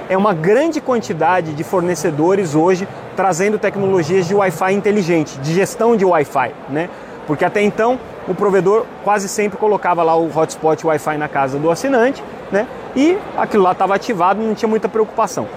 [0.09, 6.03] é uma grande quantidade de fornecedores hoje trazendo tecnologias de Wi-Fi inteligente, de gestão de
[6.03, 6.89] Wi-Fi, né?
[7.25, 11.69] Porque até então o provedor quase sempre colocava lá o hotspot Wi-Fi na casa do
[11.69, 12.67] assinante, né?
[12.95, 15.47] E aquilo lá estava ativado, não tinha muita preocupação.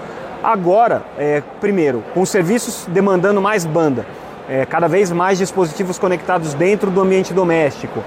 [0.43, 4.05] Agora, é, primeiro, com os serviços demandando mais banda,
[4.49, 8.03] é, cada vez mais dispositivos conectados dentro do ambiente doméstico,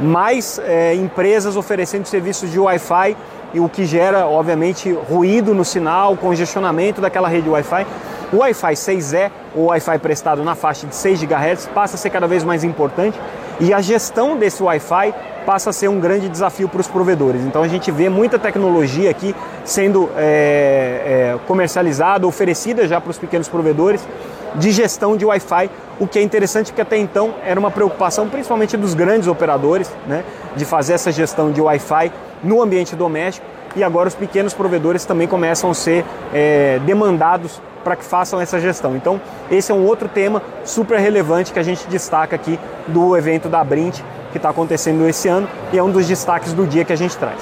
[0.00, 3.16] mais é, empresas oferecendo serviços de Wi-Fi,
[3.54, 7.86] e o que gera, obviamente, ruído no sinal, congestionamento daquela rede Wi-Fi.
[8.32, 12.26] O Wi-Fi 6E, o Wi-Fi prestado na faixa de 6 GHz, passa a ser cada
[12.26, 13.18] vez mais importante
[13.62, 15.14] E a gestão desse Wi-Fi
[15.46, 17.42] passa a ser um grande desafio para os provedores.
[17.42, 23.18] Então a gente vê muita tecnologia aqui sendo é, é, comercializada, oferecida já para os
[23.18, 24.04] pequenos provedores
[24.56, 25.70] de gestão de Wi-Fi,
[26.00, 30.24] o que é interessante porque até então era uma preocupação principalmente dos grandes operadores, né,
[30.56, 32.10] de fazer essa gestão de Wi-Fi
[32.42, 33.46] no ambiente doméstico
[33.76, 38.60] e agora os pequenos provedores também começam a ser é, demandados para que façam essa
[38.60, 38.96] gestão.
[38.96, 43.48] Então, esse é um outro tema super relevante que a gente destaca aqui do evento
[43.48, 46.92] da Brint, que está acontecendo esse ano e é um dos destaques do dia que
[46.92, 47.38] a gente traz.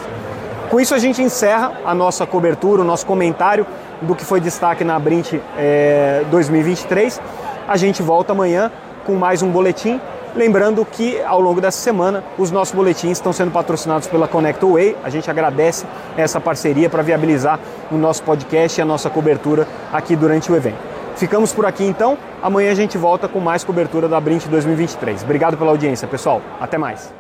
[0.71, 3.67] Com isso, a gente encerra a nossa cobertura, o nosso comentário
[4.01, 7.21] do que foi destaque na Brint é, 2023.
[7.67, 8.71] A gente volta amanhã
[9.05, 10.01] com mais um boletim
[10.35, 14.97] Lembrando que ao longo dessa semana os nossos boletins estão sendo patrocinados pela ConnectWay.
[15.03, 17.59] A gente agradece essa parceria para viabilizar
[17.91, 20.79] o nosso podcast e a nossa cobertura aqui durante o evento.
[21.17, 22.17] Ficamos por aqui então.
[22.43, 25.23] Amanhã a gente volta com mais cobertura da Brint 2023.
[25.23, 26.41] Obrigado pela audiência, pessoal.
[26.61, 27.13] Até mais.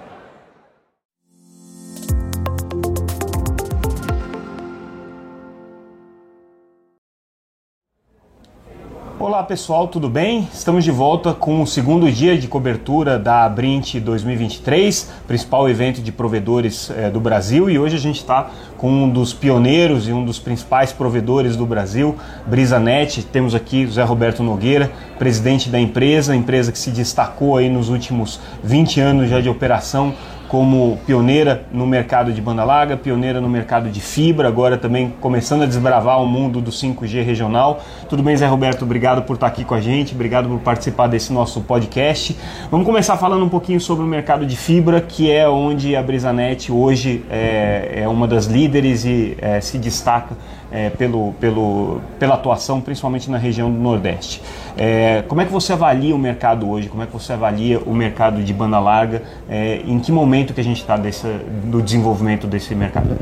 [9.31, 10.49] Olá pessoal, tudo bem?
[10.53, 16.11] Estamos de volta com o segundo dia de cobertura da Brint 2023, principal evento de
[16.11, 20.25] provedores é, do Brasil, e hoje a gente está com um dos pioneiros e um
[20.25, 23.23] dos principais provedores do Brasil, BrisaNet.
[23.23, 27.89] Temos aqui o Zé Roberto Nogueira, presidente da empresa, empresa que se destacou aí nos
[27.89, 30.13] últimos 20 anos já de operação
[30.51, 35.63] como pioneira no mercado de banda larga, pioneira no mercado de fibra, agora também começando
[35.63, 37.81] a desbravar o mundo do 5G regional.
[38.09, 38.83] Tudo bem, Zé Roberto?
[38.83, 42.37] Obrigado por estar aqui com a gente, obrigado por participar desse nosso podcast.
[42.69, 46.73] Vamos começar falando um pouquinho sobre o mercado de fibra, que é onde a Brisanet
[46.73, 50.35] hoje é, é uma das líderes e é, se destaca
[50.71, 54.43] é, pelo, pelo, pela atuação, principalmente na região do Nordeste.
[54.77, 56.89] É, como é que você avalia o mercado hoje?
[56.89, 59.23] Como é que você avalia o mercado de banda larga?
[59.49, 63.17] É, em que momento que a gente está do desenvolvimento desse mercado?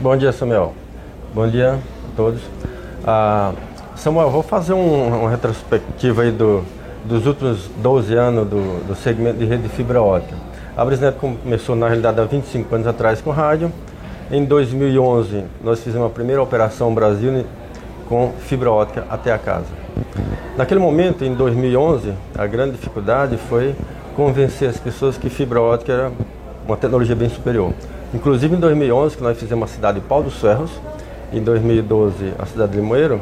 [0.00, 0.74] Bom dia, Samuel.
[1.34, 2.40] Bom dia a todos.
[3.04, 3.52] Ah,
[3.96, 6.64] Samuel, vou fazer um, uma retrospectiva aí do,
[7.04, 10.34] dos últimos 12 anos do, do segmento de rede de fibra ótica.
[10.76, 13.70] A Brisnet começou na realidade há 25 anos atrás com rádio,
[14.30, 17.44] em 2011, nós fizemos a primeira operação Brasil
[18.08, 19.66] com fibra ótica até a casa.
[20.56, 23.74] Naquele momento, em 2011, a grande dificuldade foi
[24.14, 26.12] convencer as pessoas que fibra ótica era
[26.66, 27.72] uma tecnologia bem superior.
[28.14, 30.70] Inclusive em 2011, que nós fizemos a cidade de Pau dos Ferros,
[31.32, 33.20] em 2012 a cidade de Limoeiro,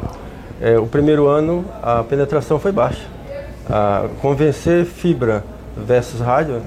[0.61, 3.07] é, o primeiro ano a penetração foi baixa.
[3.67, 5.43] A convencer fibra
[5.75, 6.61] versus rádio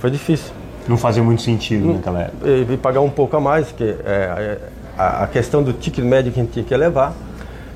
[0.00, 0.52] foi difícil.
[0.88, 2.48] Não fazia muito sentido não, naquela época.
[2.48, 4.58] E, pagar um pouco a mais, que é,
[4.96, 7.14] a, a, questão do ticket médio que a gente tinha que levar.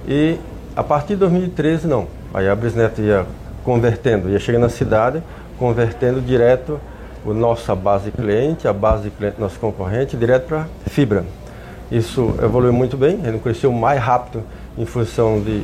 [0.07, 0.39] E
[0.75, 2.07] a partir de 2013, não.
[2.35, 3.25] Aí a Brisnet ia
[3.65, 5.23] convertendo, ia chegando na cidade,
[5.59, 6.81] convertendo direto
[7.25, 11.25] o nossa base cliente, a base cliente nosso concorrente, direto para fibra.
[11.91, 14.43] Isso evoluiu muito bem, ele cresceu mais rápido
[14.77, 15.63] em função de,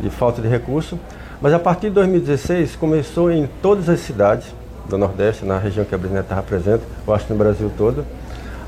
[0.00, 0.98] de falta de recurso.
[1.40, 4.46] Mas a partir de 2016 começou em todas as cidades,
[4.88, 8.04] do Nordeste, na região que a Brisnet está presente, eu acho que no Brasil todo,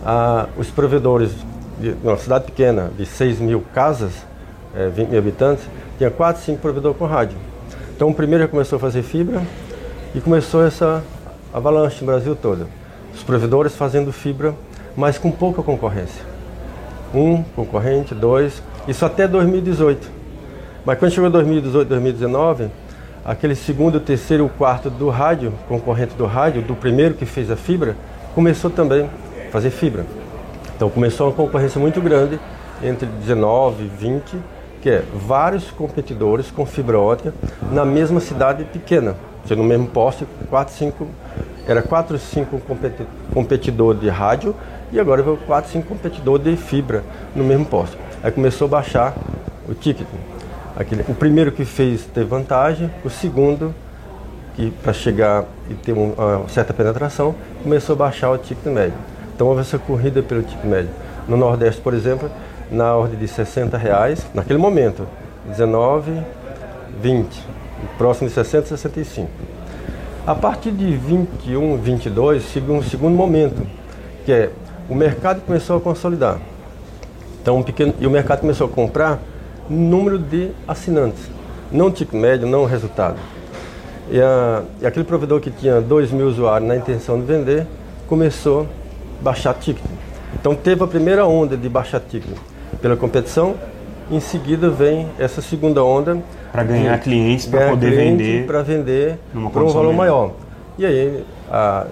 [0.04, 1.32] ah, os provedores
[1.78, 4.12] de uma cidade pequena, de 6 mil casas,
[4.74, 5.64] é, 20 mil habitantes,
[5.98, 7.36] tinha 4, 5 provedores com rádio.
[7.94, 9.42] Então o primeiro já começou a fazer fibra
[10.14, 11.02] e começou essa
[11.52, 12.66] avalanche no Brasil todo.
[13.14, 14.54] Os provedores fazendo fibra,
[14.96, 16.22] mas com pouca concorrência.
[17.14, 20.10] Um concorrente, dois, isso até 2018.
[20.84, 22.70] Mas quando chegou 2018, 2019,
[23.26, 27.96] aquele segundo, terceiro quarto do rádio, concorrente do rádio, do primeiro que fez a fibra,
[28.36, 29.10] começou também
[29.48, 30.06] a fazer fibra.
[30.76, 32.38] Então começou uma concorrência muito grande
[32.80, 34.36] entre 19 e 20,
[34.80, 37.34] que é vários competidores com fibra ótica
[37.72, 39.16] na mesma cidade pequena,
[39.50, 41.08] no mesmo poste, 4, 5,
[41.66, 42.62] era 4, 5
[43.34, 44.54] competidores de rádio
[44.92, 47.02] e agora veio 4, 5 competidores de fibra
[47.34, 47.96] no mesmo poste.
[48.22, 49.14] Aí começou a baixar
[49.68, 50.06] o ticket.
[50.76, 53.74] Aquele, o primeiro que fez teve vantagem, o segundo,
[54.54, 58.98] que para chegar e ter uma certa penetração, começou a baixar o ticket médio.
[59.34, 60.90] Então houve essa corrida pelo ticket médio.
[61.26, 62.30] No Nordeste, por exemplo,
[62.70, 65.06] na ordem de 60 reais, naquele momento,
[65.48, 66.20] 19,
[67.00, 67.42] 20,
[67.96, 69.30] próximo de 60, 65.
[70.26, 73.66] A partir de 21, 22, segundo, segundo momento,
[74.24, 74.50] que é
[74.88, 76.38] o mercado começou a consolidar.
[77.40, 79.20] Então, um pequeno, e o mercado começou a comprar
[79.68, 81.30] número de assinantes,
[81.70, 83.16] não ticket médio, não resultado.
[84.10, 87.66] E, a, e aquele provedor que tinha 2 mil usuários na intenção de vender,
[88.06, 88.62] começou
[89.20, 89.84] a baixar ticket.
[90.34, 92.36] Então teve a primeira onda de baixar ticket
[92.80, 93.54] pela competição,
[94.10, 96.18] em seguida vem essa segunda onda
[96.52, 99.18] para ganhar clientes para poder vender para vender
[99.52, 100.32] por um valor maior.
[100.78, 101.86] E aí, a,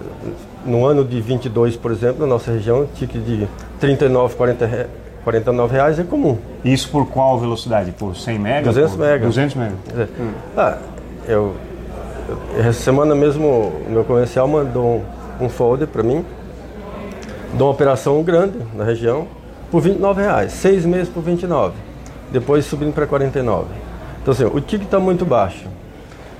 [0.65, 3.47] no ano de 22, por exemplo, na nossa região, ticket de
[3.79, 4.89] 39, 40,
[5.25, 6.37] 49 reais é comum.
[6.63, 7.91] Isso por qual velocidade?
[7.91, 8.75] Por 100 megas?
[8.75, 9.27] 200 megas.
[9.27, 10.09] 200 megas.
[10.19, 10.31] Hum.
[10.55, 10.77] Ah,
[11.27, 11.55] eu,
[12.29, 15.03] eu, essa semana mesmo o meu comercial mandou
[15.41, 16.23] um, um folder para mim
[17.51, 19.27] de uma operação grande na região
[19.71, 21.73] por 29 reais, seis meses por 29,
[22.31, 23.65] depois subindo para 49.
[24.21, 25.65] Então assim, o ticket está muito baixo.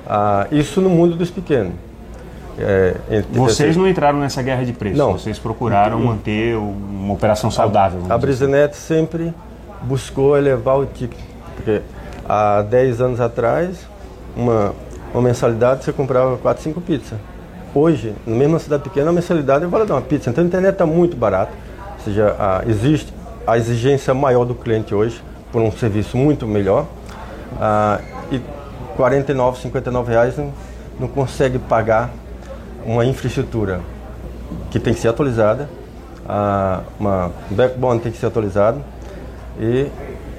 [0.07, 1.73] Ah, isso no mundo dos pequenos.
[2.57, 2.95] É,
[3.31, 5.13] vocês não entraram nessa guerra de preços, não.
[5.13, 6.07] vocês procuraram não.
[6.07, 8.01] manter uma operação saudável.
[8.09, 8.73] A, a assim.
[8.73, 9.33] sempre
[9.81, 11.19] buscou elevar o ticket,
[11.55, 11.81] porque
[12.27, 13.85] há 10 anos atrás,
[14.35, 14.73] uma,
[15.13, 17.19] uma mensalidade você comprava 4, 5 pizzas.
[17.73, 20.29] Hoje, na mesma cidade pequena, a mensalidade vale dar uma pizza.
[20.29, 21.51] Então a internet está muito barata,
[21.97, 23.13] ou seja, a, existe
[23.45, 26.85] a exigência maior do cliente hoje por um serviço muito melhor.
[27.59, 27.99] Ah,
[28.31, 28.41] e
[28.95, 30.53] 49, 59 reais não,
[30.99, 32.09] não consegue pagar
[32.85, 33.81] uma infraestrutura
[34.69, 35.69] que tem que ser atualizada,
[36.27, 38.79] a, uma backbone tem que ser atualizado
[39.59, 39.87] e,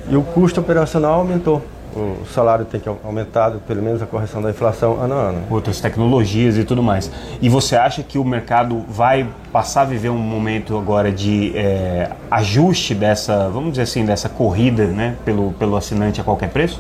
[0.08, 1.62] e o custo operacional aumentou.
[1.94, 5.42] O salário tem que aumentar, pelo menos a correção da inflação ano a ano.
[5.50, 7.10] Outras tecnologias e tudo mais.
[7.40, 12.10] E você acha que o mercado vai passar a viver um momento agora de é,
[12.30, 16.78] ajuste dessa, vamos dizer assim, dessa corrida né, pelo, pelo assinante a qualquer preço?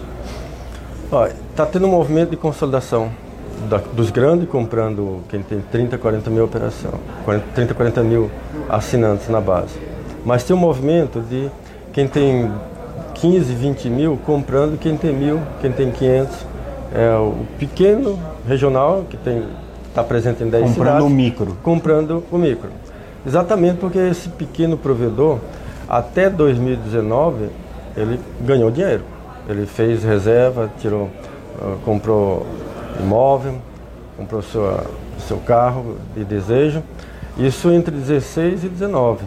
[1.50, 3.10] Está tendo um movimento de consolidação
[3.68, 6.92] da, dos grandes comprando quem tem 30, 40 mil operação,
[7.24, 8.30] 40, 30, 40 mil
[8.68, 9.78] assinantes na base.
[10.24, 11.50] Mas tem um movimento de
[11.92, 12.50] quem tem
[13.14, 16.56] 15, 20 mil comprando quem tem mil, quem tem 500.
[16.94, 19.18] É o pequeno regional que
[19.88, 21.02] está presente em 10 comprando cidades.
[21.02, 21.58] Comprando o micro.
[21.62, 22.70] Comprando o micro.
[23.26, 25.38] Exatamente porque esse pequeno provedor,
[25.88, 27.48] até 2019,
[27.96, 29.02] ele ganhou dinheiro.
[29.48, 31.10] Ele fez reserva, tirou,
[31.60, 32.46] uh, comprou
[33.00, 33.56] imóvel,
[34.16, 34.84] comprou sua,
[35.26, 36.82] seu carro de desejo.
[37.38, 39.18] Isso entre 16 e 19.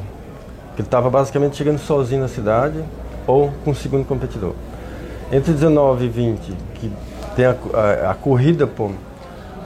[0.76, 2.84] Que ele estava basicamente chegando sozinho na cidade
[3.28, 4.54] ou com o segundo competidor.
[5.32, 6.92] Entre 19 e 20, que
[7.36, 8.92] tem a, a, a corrida por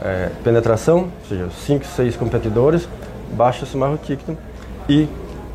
[0.01, 2.87] é, penetração, ou seja, 5, 6 competidores,
[3.33, 4.35] baixa-se mais ticket.
[4.89, 5.07] E,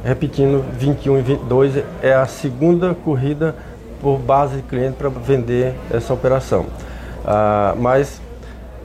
[0.03, 3.55] repetindo, 21 e 22 é a segunda corrida
[4.01, 6.67] por base de cliente para vender essa operação.
[7.27, 8.23] Ah, mas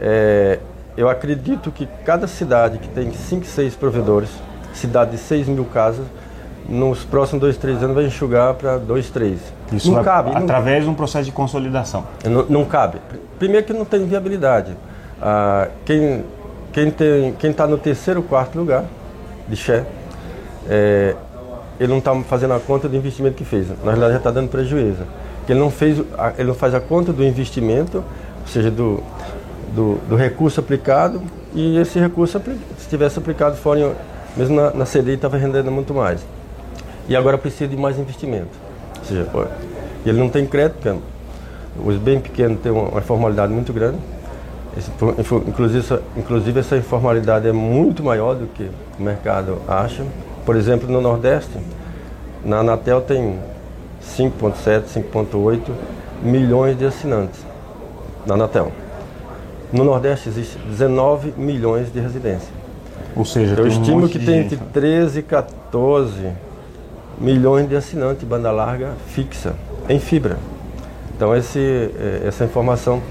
[0.02, 0.60] é,
[0.96, 4.30] eu acredito que cada cidade que tem 5, 6 provedores,
[4.74, 6.06] cidade de 6 mil casas,
[6.68, 9.40] nos próximos 2, 3 anos vai enxugar para 2, 3.
[9.74, 10.32] Isso não cabe.
[10.36, 12.06] Através não, de um processo de consolidação.
[12.24, 13.00] Não, não, cabe.
[13.38, 14.76] Primeiro que não tem viabilidade.
[15.22, 16.24] Ah, quem
[16.72, 18.86] quem tem quem está no terceiro, quarto lugar
[19.48, 19.86] de share,
[20.70, 21.16] é,
[21.80, 23.68] ele não está fazendo a conta do investimento que fez.
[23.70, 25.04] Na realidade já está dando prejuízo.
[25.48, 26.00] Ele não fez,
[26.38, 29.04] ele não faz a conta do investimento, ou seja, do
[29.76, 31.22] do, do recurso aplicado
[31.54, 32.42] e esse recurso,
[32.78, 33.96] se tivesse aplicado fora,
[34.36, 36.26] mesmo na, na CDI, estava rendendo muito mais.
[37.08, 38.50] E agora precisa de mais investimento.
[39.00, 39.28] Ou seja,
[40.06, 40.98] ele não tem crédito, porque
[41.86, 43.98] os bem pequenos têm uma, uma informalidade muito grande.
[44.78, 44.90] Esse,
[45.48, 48.70] inclusive, inclusive, essa informalidade é muito maior do que
[49.00, 50.04] o mercado acha.
[50.46, 51.52] Por exemplo, no Nordeste,
[52.44, 53.40] na Anatel tem
[54.18, 55.62] 5,7, 5,8
[56.24, 57.40] milhões de assinantes
[58.26, 58.72] na Anatel.
[59.74, 62.52] No Nordeste existe 19 milhões de residências.
[63.16, 66.32] Ou seja, eu estimo um que tem entre 13 e 14
[67.20, 69.56] milhões de assinantes de banda larga fixa
[69.90, 70.38] em fibra.
[71.16, 73.02] Então esse, eh, essa informação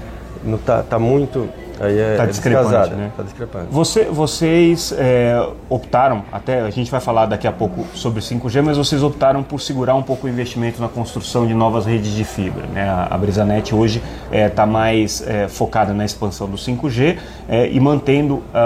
[0.55, 1.49] está tá muito
[1.83, 3.11] Aí é, tá é discrepante, né?
[3.15, 3.67] Tá discrepante.
[3.69, 8.77] Você, vocês é, optaram, até a gente vai falar daqui a pouco sobre 5G, mas
[8.77, 12.65] vocês optaram por segurar um pouco o investimento na construção de novas redes de fibra.
[12.67, 12.89] Né?
[12.89, 17.17] A, a Brisanet hoje está é, tá mais é, focada na expansão do 5G
[17.49, 18.59] é, e mantendo a,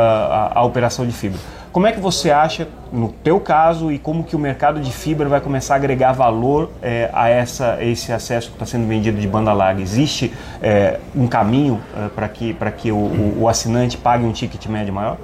[0.56, 1.40] a, a operação de fibra.
[1.78, 5.30] Como é que você acha, no teu caso, e como que o mercado de fibra
[5.30, 9.28] vai começar a agregar valor é, a essa, esse acesso que está sendo vendido de
[9.28, 9.80] banda larga?
[9.80, 14.66] Existe é, um caminho é, para que, que o, o, o, assinante pague um ticket
[14.66, 15.18] médio maior?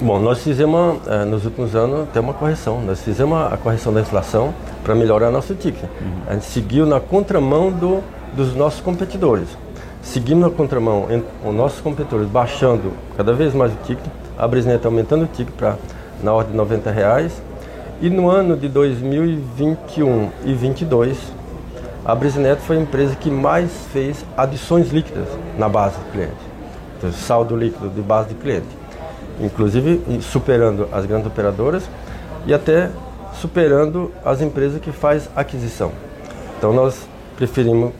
[0.00, 2.80] Bom, nós fizemos, nos últimos anos, até uma correção.
[2.80, 5.82] Nós fizemos a correção da inflação para melhorar nosso ticket.
[5.82, 6.22] Uhum.
[6.26, 8.02] A gente seguiu na contramão do,
[8.34, 9.48] dos nossos competidores.
[10.00, 11.06] Seguimos na contramão,
[11.44, 15.54] os nossos competidores baixando cada vez mais o ticket, a Brisnet está aumentando o ticket
[15.54, 15.76] para
[16.22, 17.42] na ordem de 90 reais.
[18.00, 21.18] E no ano de 2021 e 2022,
[22.04, 25.28] a Brisnet foi a empresa que mais fez adições líquidas
[25.58, 26.32] na base do cliente.
[26.98, 28.66] Então, saldo líquido de base de cliente.
[29.40, 31.88] Inclusive superando as grandes operadoras
[32.46, 32.90] e até
[33.34, 35.92] superando as empresas que faz aquisição.
[36.56, 37.06] Então nós
[37.36, 37.92] preferimos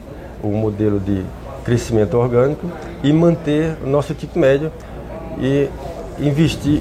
[0.42, 1.24] o modelo de
[1.64, 2.70] crescimento orgânico
[3.02, 4.70] e manter o nosso ticket médio
[5.38, 5.68] e
[6.18, 6.80] investir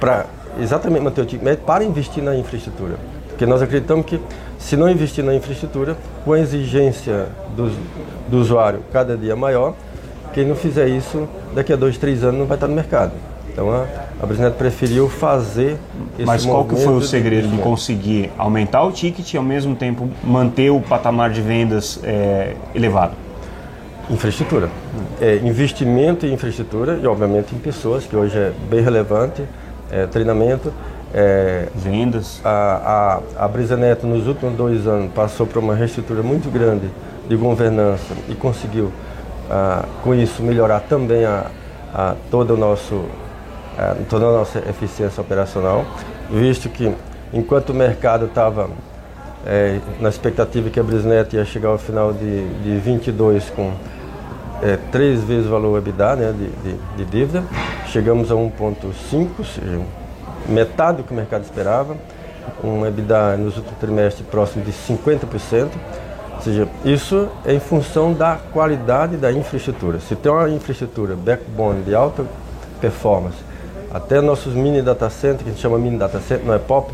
[0.00, 0.26] para
[0.60, 2.96] exatamente manter o ticket médio para investir na infraestrutura.
[3.28, 4.20] Porque nós acreditamos que
[4.58, 7.70] se não investir na infraestrutura, com a exigência do,
[8.28, 9.74] do usuário cada dia maior,
[10.32, 13.12] quem não fizer isso, daqui a dois, três anos não vai estar no mercado.
[13.52, 13.86] Então a,
[14.22, 15.78] a Brisnet preferiu fazer
[16.18, 19.42] esse Mas qual que foi o segredo de, de conseguir aumentar o ticket e ao
[19.42, 23.12] mesmo tempo manter o patamar de vendas é, elevado?
[24.08, 24.70] Infraestrutura.
[25.20, 29.42] É, investimento em infraestrutura e obviamente em pessoas, que hoje é bem relevante,
[29.90, 30.72] é, treinamento.
[31.14, 32.40] É, Vendas.
[32.44, 36.90] A, a, a Brisa Neto nos últimos dois anos passou por uma reestrutura muito grande
[37.28, 38.92] de governança e conseguiu
[39.50, 41.46] ah, com isso melhorar também a,
[41.94, 43.04] a todo o nosso
[43.78, 45.84] é, toda a nossa eficiência operacional,
[46.30, 46.92] visto que
[47.32, 48.70] enquanto o mercado estava
[49.46, 53.72] é, na expectativa que a Brisnet ia chegar ao final de, de 22 com
[54.62, 57.44] é, três vezes o valor EBITDA né, de, de, de dívida,
[57.86, 59.80] chegamos a 1,5, ou seja,
[60.48, 61.96] metade do que o mercado esperava,
[62.64, 65.68] um EBITDA nos últimos trimestres próximo de 50%,
[66.34, 70.00] ou seja, isso é em função da qualidade da infraestrutura.
[70.00, 72.24] Se tem uma infraestrutura backbone de alta
[72.80, 73.46] performance
[73.92, 76.92] até nossos mini data centers, que a gente chama mini data center, não é pop,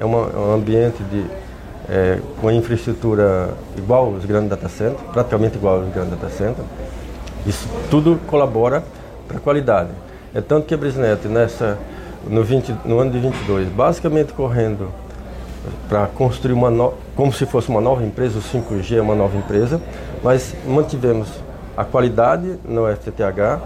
[0.00, 1.24] é, uma, é um ambiente de,
[1.88, 6.66] é, com infraestrutura igual aos grandes data centers, praticamente igual aos grandes data centers.
[7.46, 8.84] Isso tudo colabora
[9.26, 9.90] para a qualidade.
[10.34, 11.78] É tanto que a Brisnet, nessa,
[12.26, 14.90] no, 20, no ano de 22, basicamente correndo
[15.88, 19.36] para construir uma no, como se fosse uma nova empresa, o 5G é uma nova
[19.36, 19.80] empresa,
[20.22, 21.28] mas mantivemos
[21.76, 23.60] a qualidade no FTTH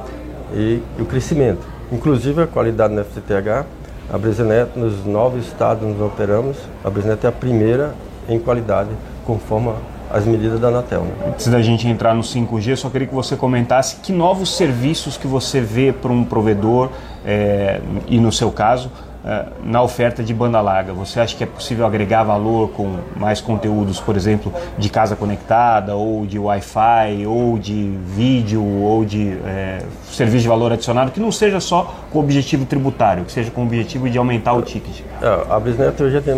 [0.55, 1.61] e, e o crescimento.
[1.91, 3.67] Inclusive a qualidade no FTTH,
[4.13, 7.95] a Brisenet, nos nove estados nos operamos, a Brisenet é a primeira
[8.29, 8.91] em qualidade,
[9.25, 9.73] conforme
[10.11, 11.03] as medidas da Anatel.
[11.03, 11.13] Né?
[11.29, 15.27] Antes da gente entrar no 5G, só queria que você comentasse que novos serviços que
[15.27, 16.91] você vê para um provedor,
[17.25, 18.91] é, e no seu caso,
[19.25, 20.93] eh, na oferta de banda larga?
[20.93, 25.95] Você acha que é possível agregar valor com mais conteúdos, por exemplo, de casa conectada,
[25.95, 29.79] ou de Wi-Fi, ou de vídeo, ou de é,
[30.11, 33.63] serviço de valor adicionado, que não seja só com o objetivo tributário, que seja com
[33.63, 35.03] o objetivo de aumentar o ticket?
[35.23, 36.35] É, a Brisnet hoje tem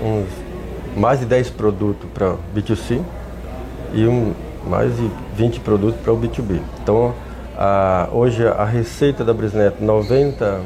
[0.00, 0.49] uns
[0.96, 3.00] mais de 10 produtos para B2C
[3.92, 4.32] e um,
[4.66, 6.60] mais de 20 produtos para o B2B.
[6.82, 7.14] Então,
[7.56, 10.60] a, hoje a receita da Brisnet, 90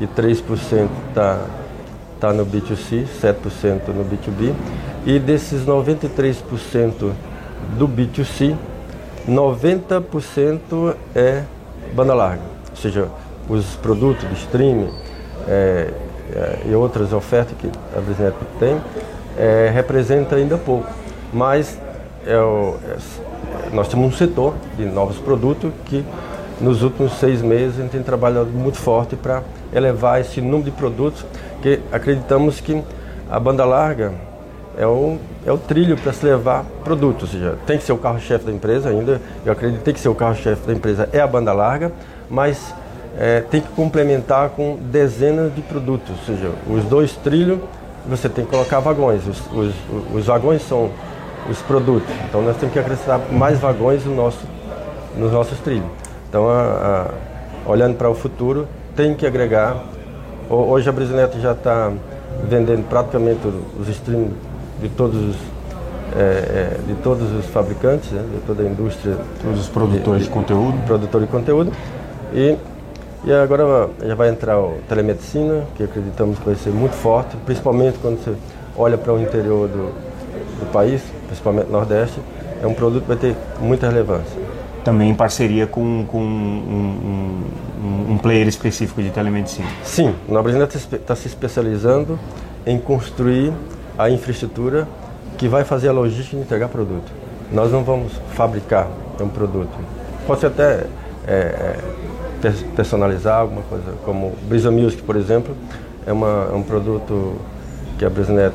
[0.00, 1.46] e 3% está
[2.20, 4.54] tá no B2C, 7% no B2B.
[5.04, 7.12] E desses 93%
[7.76, 8.56] do B2C,
[9.28, 11.42] 90% é
[11.94, 13.08] banda larga, ou seja,
[13.48, 14.90] os produtos de streaming
[15.48, 15.90] é,
[16.34, 18.80] é, e outras ofertas que a Brisnet tem,
[19.38, 20.90] é, representa ainda pouco.
[21.32, 21.78] Mas
[22.26, 22.96] é o, é,
[23.72, 26.04] nós temos um setor de novos produtos que
[26.60, 29.42] nos últimos seis meses a gente tem trabalhado muito forte para
[29.74, 31.24] elevar esse número de produtos,
[31.60, 32.82] que acreditamos que
[33.30, 34.12] a banda larga
[34.78, 38.44] é o, é o trilho para se levar produtos, seja, tem que ser o carro-chefe
[38.44, 41.26] da empresa ainda, eu acredito que tem que ser o carro-chefe da empresa é a
[41.26, 41.90] banda larga,
[42.30, 42.74] mas
[43.18, 47.58] é, tem que complementar com dezenas de produtos, ou seja, os dois trilhos
[48.08, 49.74] você tem que colocar vagões, os, os,
[50.14, 50.90] os vagões são
[51.50, 54.40] os produtos, então nós temos que acrescentar mais vagões no nosso,
[55.16, 55.86] nos nossos trilhos.
[56.28, 57.06] Então, a,
[57.66, 59.84] a, olhando para o futuro, tem que agregar.
[60.48, 61.92] Hoje a Brisineto já está
[62.48, 63.40] vendendo praticamente
[63.78, 64.32] os streams
[64.80, 65.36] de todos os,
[66.16, 69.16] é, é, de todos os fabricantes, né, de toda a indústria.
[69.42, 70.86] Todos os produtores de, de, de conteúdo.
[70.86, 71.72] Produtor de conteúdo.
[72.34, 72.56] E,
[73.24, 77.98] e agora já vai entrar o telemedicina, que acreditamos que vai ser muito forte, principalmente
[77.98, 78.34] quando você
[78.76, 79.92] olha para o interior do,
[80.58, 82.20] do país, principalmente Nordeste.
[82.62, 84.40] É um produto que vai ter muita relevância
[84.84, 87.44] também em parceria com, com um,
[87.80, 89.68] um, um, player específico de telemedicina.
[89.84, 92.18] Sim, a Nobrina está se especializando
[92.66, 93.52] em construir
[93.98, 94.86] a infraestrutura
[95.38, 97.12] que vai fazer a logística de entregar produto.
[97.52, 98.88] Nós não vamos fabricar
[99.20, 99.70] um produto.
[100.26, 100.84] Pode até
[101.26, 105.54] é, é, personalizar alguma coisa, como Brisa Music, por exemplo,
[106.06, 107.36] é, uma, é um produto
[107.98, 108.54] que a Brisnet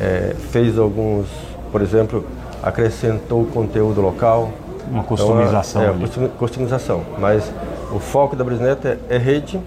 [0.00, 1.26] é, fez alguns,
[1.70, 2.24] por exemplo,
[2.62, 4.50] acrescentou conteúdo local,
[4.90, 5.94] uma customização.
[5.94, 7.02] Então, é, customização.
[7.18, 7.50] Mas
[7.92, 9.60] o foco da Brisnet é, é, rede,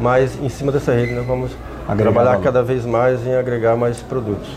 [0.00, 1.50] mas em cima dessa rede nós vamos
[1.88, 2.44] agregar trabalhar valor.
[2.44, 4.48] cada vez mais em agregar mais produtos.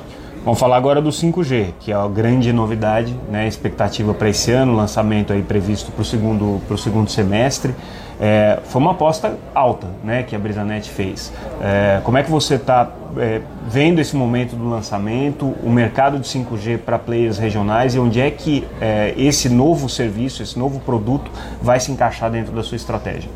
[0.44, 3.48] Vamos falar agora do 5G, que é a grande novidade, né?
[3.48, 7.76] Expectativa para esse ano, lançamento aí previsto para o segundo, segundo semestre.
[8.20, 11.32] É, foi uma aposta alta né, que a Brisanet fez.
[11.62, 16.28] É, como é que você está é, vendo esse momento do lançamento, o mercado de
[16.28, 21.30] 5G para players regionais e onde é que é, esse novo serviço, esse novo produto
[21.62, 23.30] vai se encaixar dentro da sua estratégia?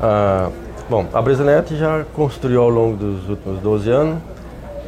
[0.00, 0.50] Ah,
[0.88, 4.31] bom, a Bresanet já construiu ao longo dos últimos 12 anos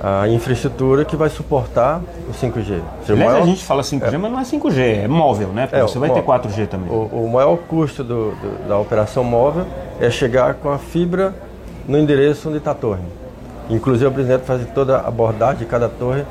[0.06, 2.82] a infraestrutura que vai suportar o 5G.
[3.08, 3.40] O maior...
[3.40, 4.18] a gente fala 5G, é.
[4.18, 5.66] mas não é 5G, é móvel, né?
[5.66, 6.90] Porque é, você vai ter 4G também.
[6.90, 9.64] O, o maior custo do, do, da operação móvel
[9.98, 11.34] é chegar com a fibra
[11.88, 13.00] no endereço onde está a torre.
[13.70, 16.22] Inclusive a Brisnet faz toda a abordagem de cada torre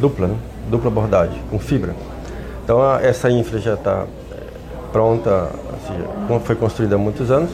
[0.00, 0.36] dupla, né?
[0.70, 1.94] dupla abordagem, com fibra.
[2.64, 4.36] Então a, essa infra já está é,
[4.90, 7.50] pronta, assim, foi construída há muitos anos.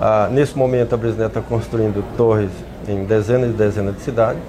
[0.00, 2.50] Ah, nesse momento a Brisnet está construindo torres
[2.88, 4.42] em dezenas e dezenas de cidades.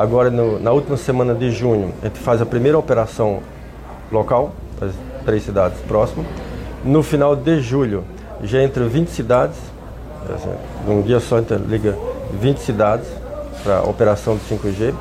[0.00, 3.40] Agora no, na última semana de junho a gente faz a primeira operação
[4.10, 4.92] local, as
[5.26, 6.24] três cidades próximas.
[6.82, 8.02] No final de julho
[8.42, 9.58] já entre 20 cidades,
[10.86, 11.98] num dia só a gente liga
[12.32, 13.06] 20 cidades
[13.62, 14.94] para a operação de 5G.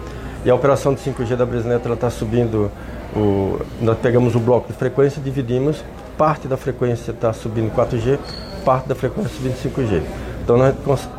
[0.44, 2.70] E a operação de 5G da Brisnet está subindo,
[3.16, 5.82] o, nós pegamos o bloco de frequência, dividimos,
[6.18, 8.20] parte da frequência está subindo 4G,
[8.66, 10.02] parte da frequência subindo 5G.
[10.44, 10.58] Então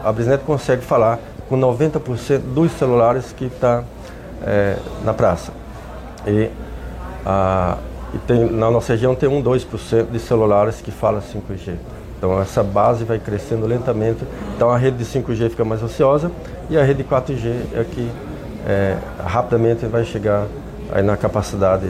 [0.04, 1.18] a Brisnet consegue falar
[1.50, 3.82] com 90% dos celulares que está
[4.46, 5.52] é, na praça.
[6.24, 6.48] E,
[7.26, 7.76] a,
[8.14, 11.74] e tem, na nossa região tem um 2% de celulares que falam 5G.
[12.16, 14.20] Então essa base vai crescendo lentamente.
[14.54, 16.30] Então a rede de 5G fica mais ociosa
[16.70, 18.08] e a rede 4G é que
[18.68, 20.46] é, rapidamente vai chegar
[20.92, 21.88] aí na capacidade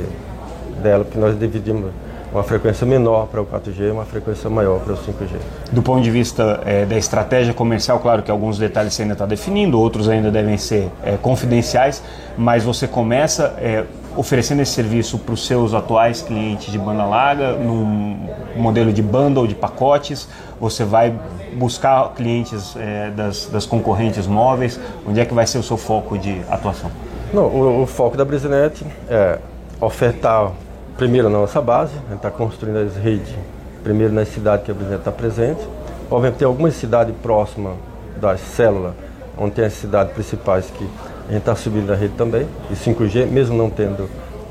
[0.83, 1.91] dela, porque nós dividimos
[2.33, 5.37] uma frequência menor para o 4G e uma frequência maior para o 5G.
[5.73, 9.27] Do ponto de vista é, da estratégia comercial, claro que alguns detalhes você ainda está
[9.27, 12.03] definindo, outros ainda devem ser é, confidenciais,
[12.39, 13.85] mas você começa é,
[14.17, 19.47] oferecendo esse serviço para os seus atuais clientes de banda larga, num modelo de bundle,
[19.47, 20.29] de pacotes,
[20.61, 21.15] você vai
[21.55, 26.19] buscar clientes é, das, das, concorrentes móveis, onde é que vai ser o seu foco
[26.19, 26.91] de atuação?
[27.33, 29.39] Não, o, o foco da Brisenet é
[29.81, 30.53] ofertar
[31.01, 33.35] primeiro na nossa base, a gente está construindo as redes
[33.83, 35.67] primeiro nas cidades que a Brisenet está presente,
[36.11, 37.73] obviamente tem algumas cidades próximas
[38.21, 38.93] das células,
[39.39, 40.85] onde tem as cidades principais que
[41.27, 44.11] a gente está subindo a rede também, de 5G, mesmo não tendo,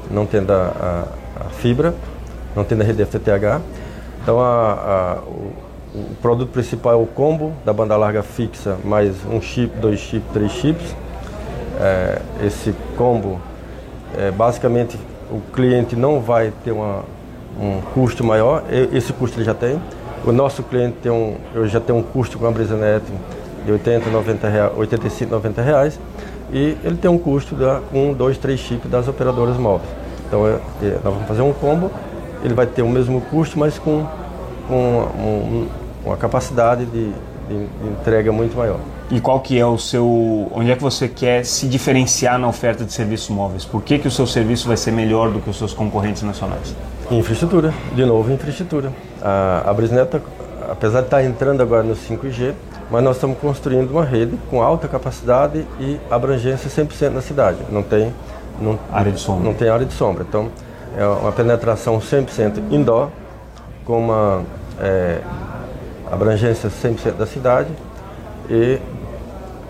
[0.10, 1.06] não tendo a,
[1.38, 1.94] a, a fibra,
[2.56, 3.62] não tendo a rede FTTH.
[4.24, 5.54] Então a, o,
[5.94, 10.28] o, produto principal é o combo da banda larga fixa, mais um chip, dois chips,
[10.34, 10.96] três chips.
[11.80, 13.40] É, esse combo,
[14.18, 14.98] é, basicamente,
[15.32, 17.04] o cliente não vai ter uma,
[17.60, 19.80] um custo maior, esse custo ele já tem.
[20.26, 23.04] O nosso cliente tem um, eu já tenho um custo com a Brisanet
[23.66, 26.00] de 80, 90 reais, 85, 90 reais
[26.52, 27.64] e ele tem um custo de
[27.96, 29.90] um, dois, três chips das operadoras móveis.
[30.28, 31.92] Então é, é, nós vamos fazer um combo,
[32.44, 34.06] ele vai ter o mesmo custo, mas com,
[34.68, 35.68] com um,
[36.06, 37.14] uma capacidade de, de,
[37.50, 38.80] de, entrega muito maior.
[39.12, 42.86] E qual que é o seu, onde é que você quer se diferenciar na oferta
[42.86, 43.66] de serviços móveis?
[43.66, 46.76] Por que, que o seu serviço vai ser melhor do que os seus concorrentes nacionais?
[47.10, 48.94] Infraestrutura, de novo infraestrutura.
[49.20, 50.22] A, a Brisnet,
[50.70, 52.54] apesar de estar entrando agora no 5G,
[52.92, 57.58] mas nós estamos construindo uma rede com alta capacidade e abrangência 100% na cidade.
[57.72, 58.14] Não tem
[58.62, 59.44] não, área de sombra.
[59.44, 60.24] Não tem área de sombra.
[60.28, 60.52] Então,
[60.96, 63.10] é uma penetração 100% indoor,
[63.86, 64.44] com uma
[64.80, 65.20] é,
[66.12, 67.70] abrangência 100% da cidade
[68.50, 68.80] e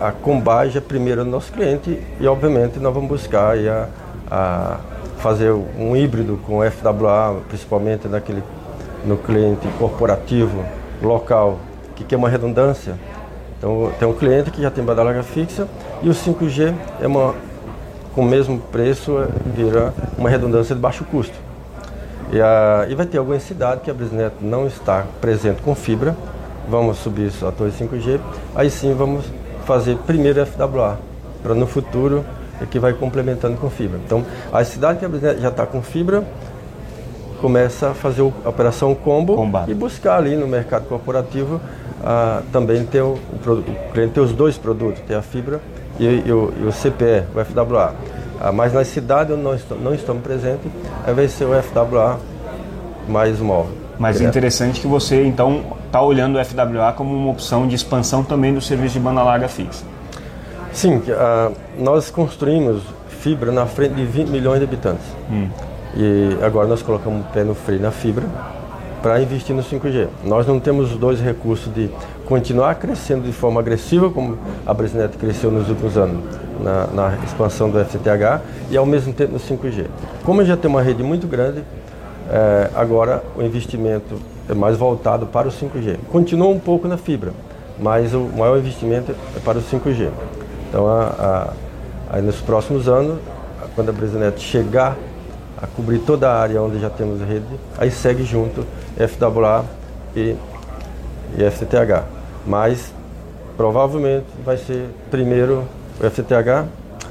[0.00, 3.88] a combagem é primeiro do nosso cliente e, obviamente, nós vamos buscar a,
[4.30, 4.80] a
[5.18, 8.42] fazer um híbrido com FWA, principalmente naquele,
[9.04, 10.64] no cliente corporativo
[11.02, 11.58] local
[11.94, 12.94] que quer uma redundância
[13.60, 15.68] então tem um cliente que já tem banda larga fixa
[16.02, 17.34] e o 5G é uma,
[18.14, 21.34] com o mesmo preço é, vira uma redundância de baixo custo.
[22.32, 26.16] E, a, e vai ter alguma cidade que a Brisnet não está presente com fibra,
[26.70, 28.18] vamos subir a torre 5G,
[28.54, 29.26] aí sim vamos
[29.70, 30.98] fazer primeiro FWA,
[31.44, 32.24] para no futuro
[32.60, 34.00] é que vai complementando com fibra.
[34.04, 36.24] Então a cidade que Brisnet já está com fibra,
[37.40, 39.70] começa a fazer a operação combo Combate.
[39.70, 41.60] e buscar ali no mercado corporativo
[42.02, 45.60] ah, também ter o, o, o, cliente ter os dois produtos, ter a fibra
[46.00, 47.94] e, e, o, e o, CPE, o FWA.
[48.40, 50.68] Ah, mas na cidade onde nós não estamos presentes,
[51.14, 52.18] vai ser o FWA
[53.08, 53.79] mais móvel.
[54.00, 58.24] Mas é interessante que você então está olhando o FWA como uma opção de expansão
[58.24, 59.84] também do serviço de banda larga fixa.
[60.72, 62.82] Sim, ah, nós construímos
[63.20, 65.04] fibra na frente de 20 milhões de habitantes.
[65.30, 65.48] Hum.
[65.94, 68.24] E agora nós colocamos o pé no freio na fibra
[69.02, 70.08] para investir no 5G.
[70.24, 71.90] Nós não temos os dois recursos de
[72.24, 76.24] continuar crescendo de forma agressiva, como a Brisnet cresceu nos últimos anos,
[76.58, 78.40] na, na, expansão do FTTH,
[78.70, 79.86] e ao mesmo tempo no 5G.
[80.24, 81.62] Como já tem uma rede muito grande,
[82.30, 84.16] é, agora o investimento
[84.48, 85.98] é mais voltado para o 5G.
[86.10, 87.32] Continua um pouco na fibra,
[87.78, 90.10] mas o maior investimento é para o 5G.
[90.68, 91.52] Então, a,
[92.08, 93.18] a, nos próximos anos,
[93.74, 94.96] quando a Brisnet chegar
[95.60, 97.44] a cobrir toda a área onde já temos rede,
[97.76, 98.64] aí segue junto
[98.96, 99.64] FWA
[100.14, 100.36] e,
[101.36, 102.04] e FTTH.
[102.46, 102.92] Mas
[103.56, 105.64] provavelmente vai ser primeiro
[106.00, 106.66] o FTH,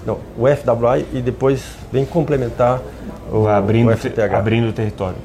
[0.06, 2.82] não, o FWI e depois vem complementar
[3.32, 4.34] o, abrindo, o FTH.
[4.34, 5.18] Abrindo o território.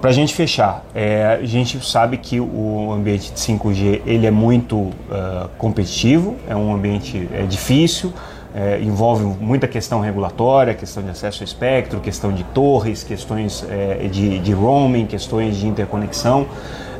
[0.00, 4.30] Para a gente fechar, é, a gente sabe que o ambiente de 5G ele é
[4.30, 8.12] muito uh, competitivo, é um ambiente é difícil,
[8.54, 14.08] é, envolve muita questão regulatória, questão de acesso ao espectro, questão de torres, questões é,
[14.08, 16.46] de, de, roaming, questões de interconexão.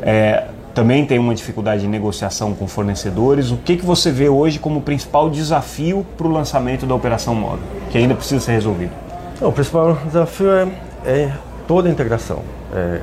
[0.03, 3.51] É, também tem uma dificuldade de negociação com fornecedores.
[3.51, 7.65] O que, que você vê hoje como principal desafio para o lançamento da operação móvel,
[7.91, 9.08] que ainda precisa ser resolvido?
[9.41, 10.69] Não, o principal desafio é,
[11.05, 11.33] é
[11.69, 12.43] toda a integração.
[12.75, 13.01] É,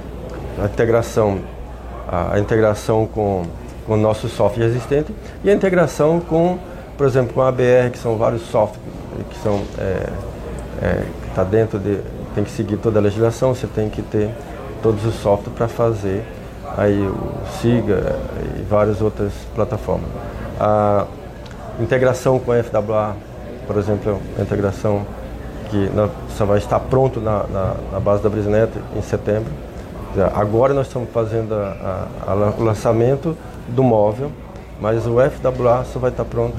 [0.62, 1.40] a integração,
[2.08, 3.44] a, integração com,
[3.86, 5.14] com o nosso software existente
[5.44, 6.60] e a integração com,
[6.98, 8.96] por exemplo, com a ABR, que são vários softwares
[9.30, 10.10] que são é,
[10.82, 12.00] é, está dentro de
[12.34, 14.30] tem que seguir toda a legislação, você tem que ter
[14.84, 16.22] todos os softwares para fazer
[16.78, 17.18] aí o
[17.62, 18.20] Siga
[18.60, 20.10] e várias outras plataformas.
[20.60, 21.06] A
[21.80, 23.16] integração com a FWA,
[23.66, 25.06] por exemplo, a integração
[25.70, 25.90] que
[26.38, 29.52] só vai estar pronto na, na, na base da Brisnet em setembro.
[30.34, 33.36] Agora nós estamos fazendo a, a, a, o lançamento
[33.68, 34.32] do móvel,
[34.80, 36.58] mas o FWA só vai estar pronto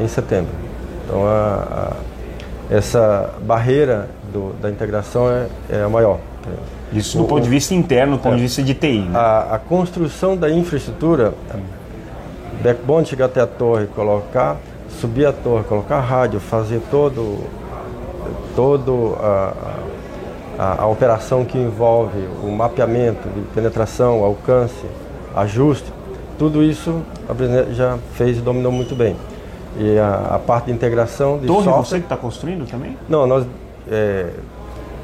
[0.00, 0.52] em setembro.
[1.04, 1.22] Então
[2.70, 6.18] essa barreira do, da integração é, é a maior.
[6.92, 9.00] Isso do o, ponto de vista interno, do ponto é, de vista de TI.
[9.00, 9.18] Né?
[9.18, 11.32] A, a, construção da infraestrutura,
[12.62, 14.56] backbone chegar até a torre, colocar,
[15.00, 17.38] subir a torre, colocar rádio, fazer todo,
[18.54, 19.52] todo a,
[20.58, 24.84] a, a operação que envolve o mapeamento de penetração, alcance,
[25.34, 25.92] ajuste,
[26.38, 29.16] tudo isso a Brisnet já fez e dominou muito bem.
[29.78, 31.84] E a, a parte de integração de Torre software...
[31.84, 32.96] você que está construindo também?
[33.08, 33.46] Não, nós
[33.90, 34.26] é,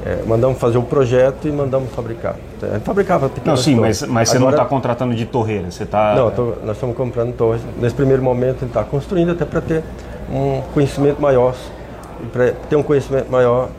[0.05, 2.35] é, mandamos fazer o projeto e mandamos fabricar.
[2.61, 5.83] A gente fabricava Não, sim, mas, mas você Agora, não está contratando de torreira, você
[5.83, 6.13] está...
[6.15, 7.61] Não, tô, nós estamos comprando torres.
[7.77, 9.83] Nesse primeiro momento a gente está construindo até para ter
[10.31, 11.55] um conhecimento maior.
[12.31, 13.69] Para ter um conhecimento maior,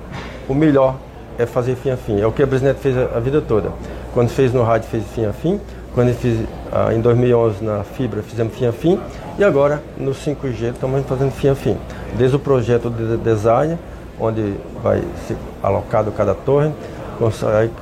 [0.49, 0.97] o melhor
[1.39, 2.21] é fazer fim a fim.
[2.21, 3.71] É o que a Brisnet fez a, a vida toda.
[4.13, 5.61] Quando fez no rádio, fez fim a fim.
[5.95, 6.39] Quando fez
[6.73, 9.01] ah, em 2011 na fibra, fizemos fim a fim.
[9.39, 11.77] E agora no 5G estamos fazendo fim a fim.
[12.17, 13.79] Desde o projeto de design,
[14.19, 16.73] onde vai ser alocado cada torre,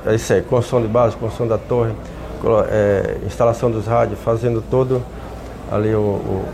[0.05, 1.91] aí segue construção de base, construção da torre,
[2.69, 5.01] é, instalação dos rádios, fazendo todo
[5.71, 6.01] ali o, o,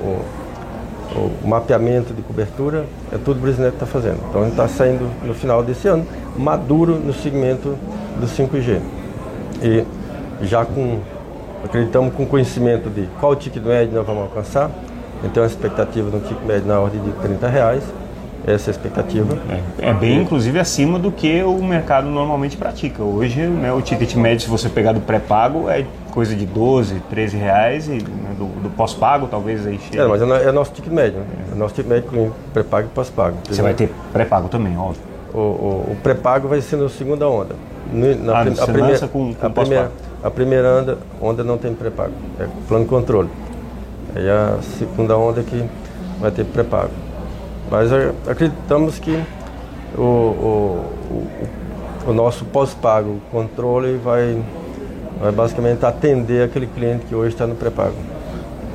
[0.02, 0.26] o,
[1.14, 4.20] o mapeamento de cobertura, é tudo o Brisnet está fazendo.
[4.30, 6.06] Então a gente está saindo no final desse ano,
[6.38, 7.78] maduro no segmento
[8.20, 8.80] do 5G.
[9.62, 9.86] E
[10.42, 11.00] já com,
[11.64, 14.70] acreditamos com conhecimento de qual ticket médio nós vamos alcançar,
[15.24, 17.84] então a expectativa de um ticket médio na ordem de 30 reais,
[18.48, 19.38] essa é a expectativa.
[19.80, 23.02] É, é, bem, inclusive, acima do que o mercado normalmente pratica.
[23.02, 27.38] Hoje, né, o ticket médio, se você pegar do pré-pago, é coisa de 12, 13
[27.38, 29.98] reais e né, do, do pós-pago talvez aí chegue.
[29.98, 31.20] É, mas é, é nosso ticket médio.
[31.20, 31.26] Né?
[31.54, 33.38] É nosso ticket médio com pré-pago e pós-pago.
[33.50, 35.02] Você vai ter pré-pago também, óbvio.
[35.34, 37.56] O, o, o pré-pago vai ser na segunda onda.
[37.92, 39.92] No, na, ah, prim, a primeira, com, com a, primeira,
[40.24, 43.30] a primeira onda, onda não tem pré-pago, é plano de controle.
[44.16, 45.64] Aí a segunda onda que
[46.20, 46.92] vai ter pré-pago.
[47.76, 47.92] Mas
[48.26, 49.22] acreditamos que
[49.98, 54.42] o, o, o, o nosso pós-pago, controle, vai,
[55.20, 57.98] vai basicamente atender aquele cliente que hoje está no pré-pago.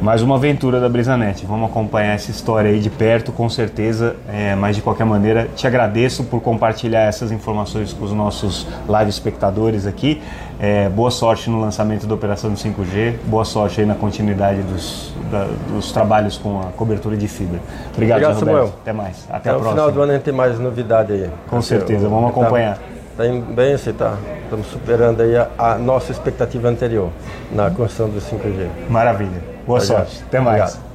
[0.00, 1.44] Mais uma aventura da Brisanet.
[1.44, 4.16] Vamos acompanhar essa história aí de perto, com certeza.
[4.32, 9.10] É, mas de qualquer maneira, te agradeço por compartilhar essas informações com os nossos live
[9.10, 10.22] espectadores aqui.
[10.58, 13.16] É, boa sorte no lançamento da operação do 5G.
[13.26, 17.60] Boa sorte aí na continuidade dos, da, dos trabalhos com a cobertura de fibra.
[17.92, 18.72] Obrigado, Obrigado Samuel.
[18.80, 19.26] Até mais.
[19.28, 19.70] Até, Até a próxima.
[19.70, 21.30] No final do ano a gente tem mais novidade aí.
[21.46, 22.08] Com certeza.
[22.08, 22.78] Vamos acompanhar.
[23.10, 23.90] Está indo bem, você.
[23.90, 27.10] Estamos superando aí a, a nossa expectativa anterior
[27.52, 28.66] na construção do 5G.
[28.88, 29.59] Maravilha.
[29.70, 30.24] Boa sorte.
[30.26, 30.62] Até mais.
[30.72, 30.89] Obrigado.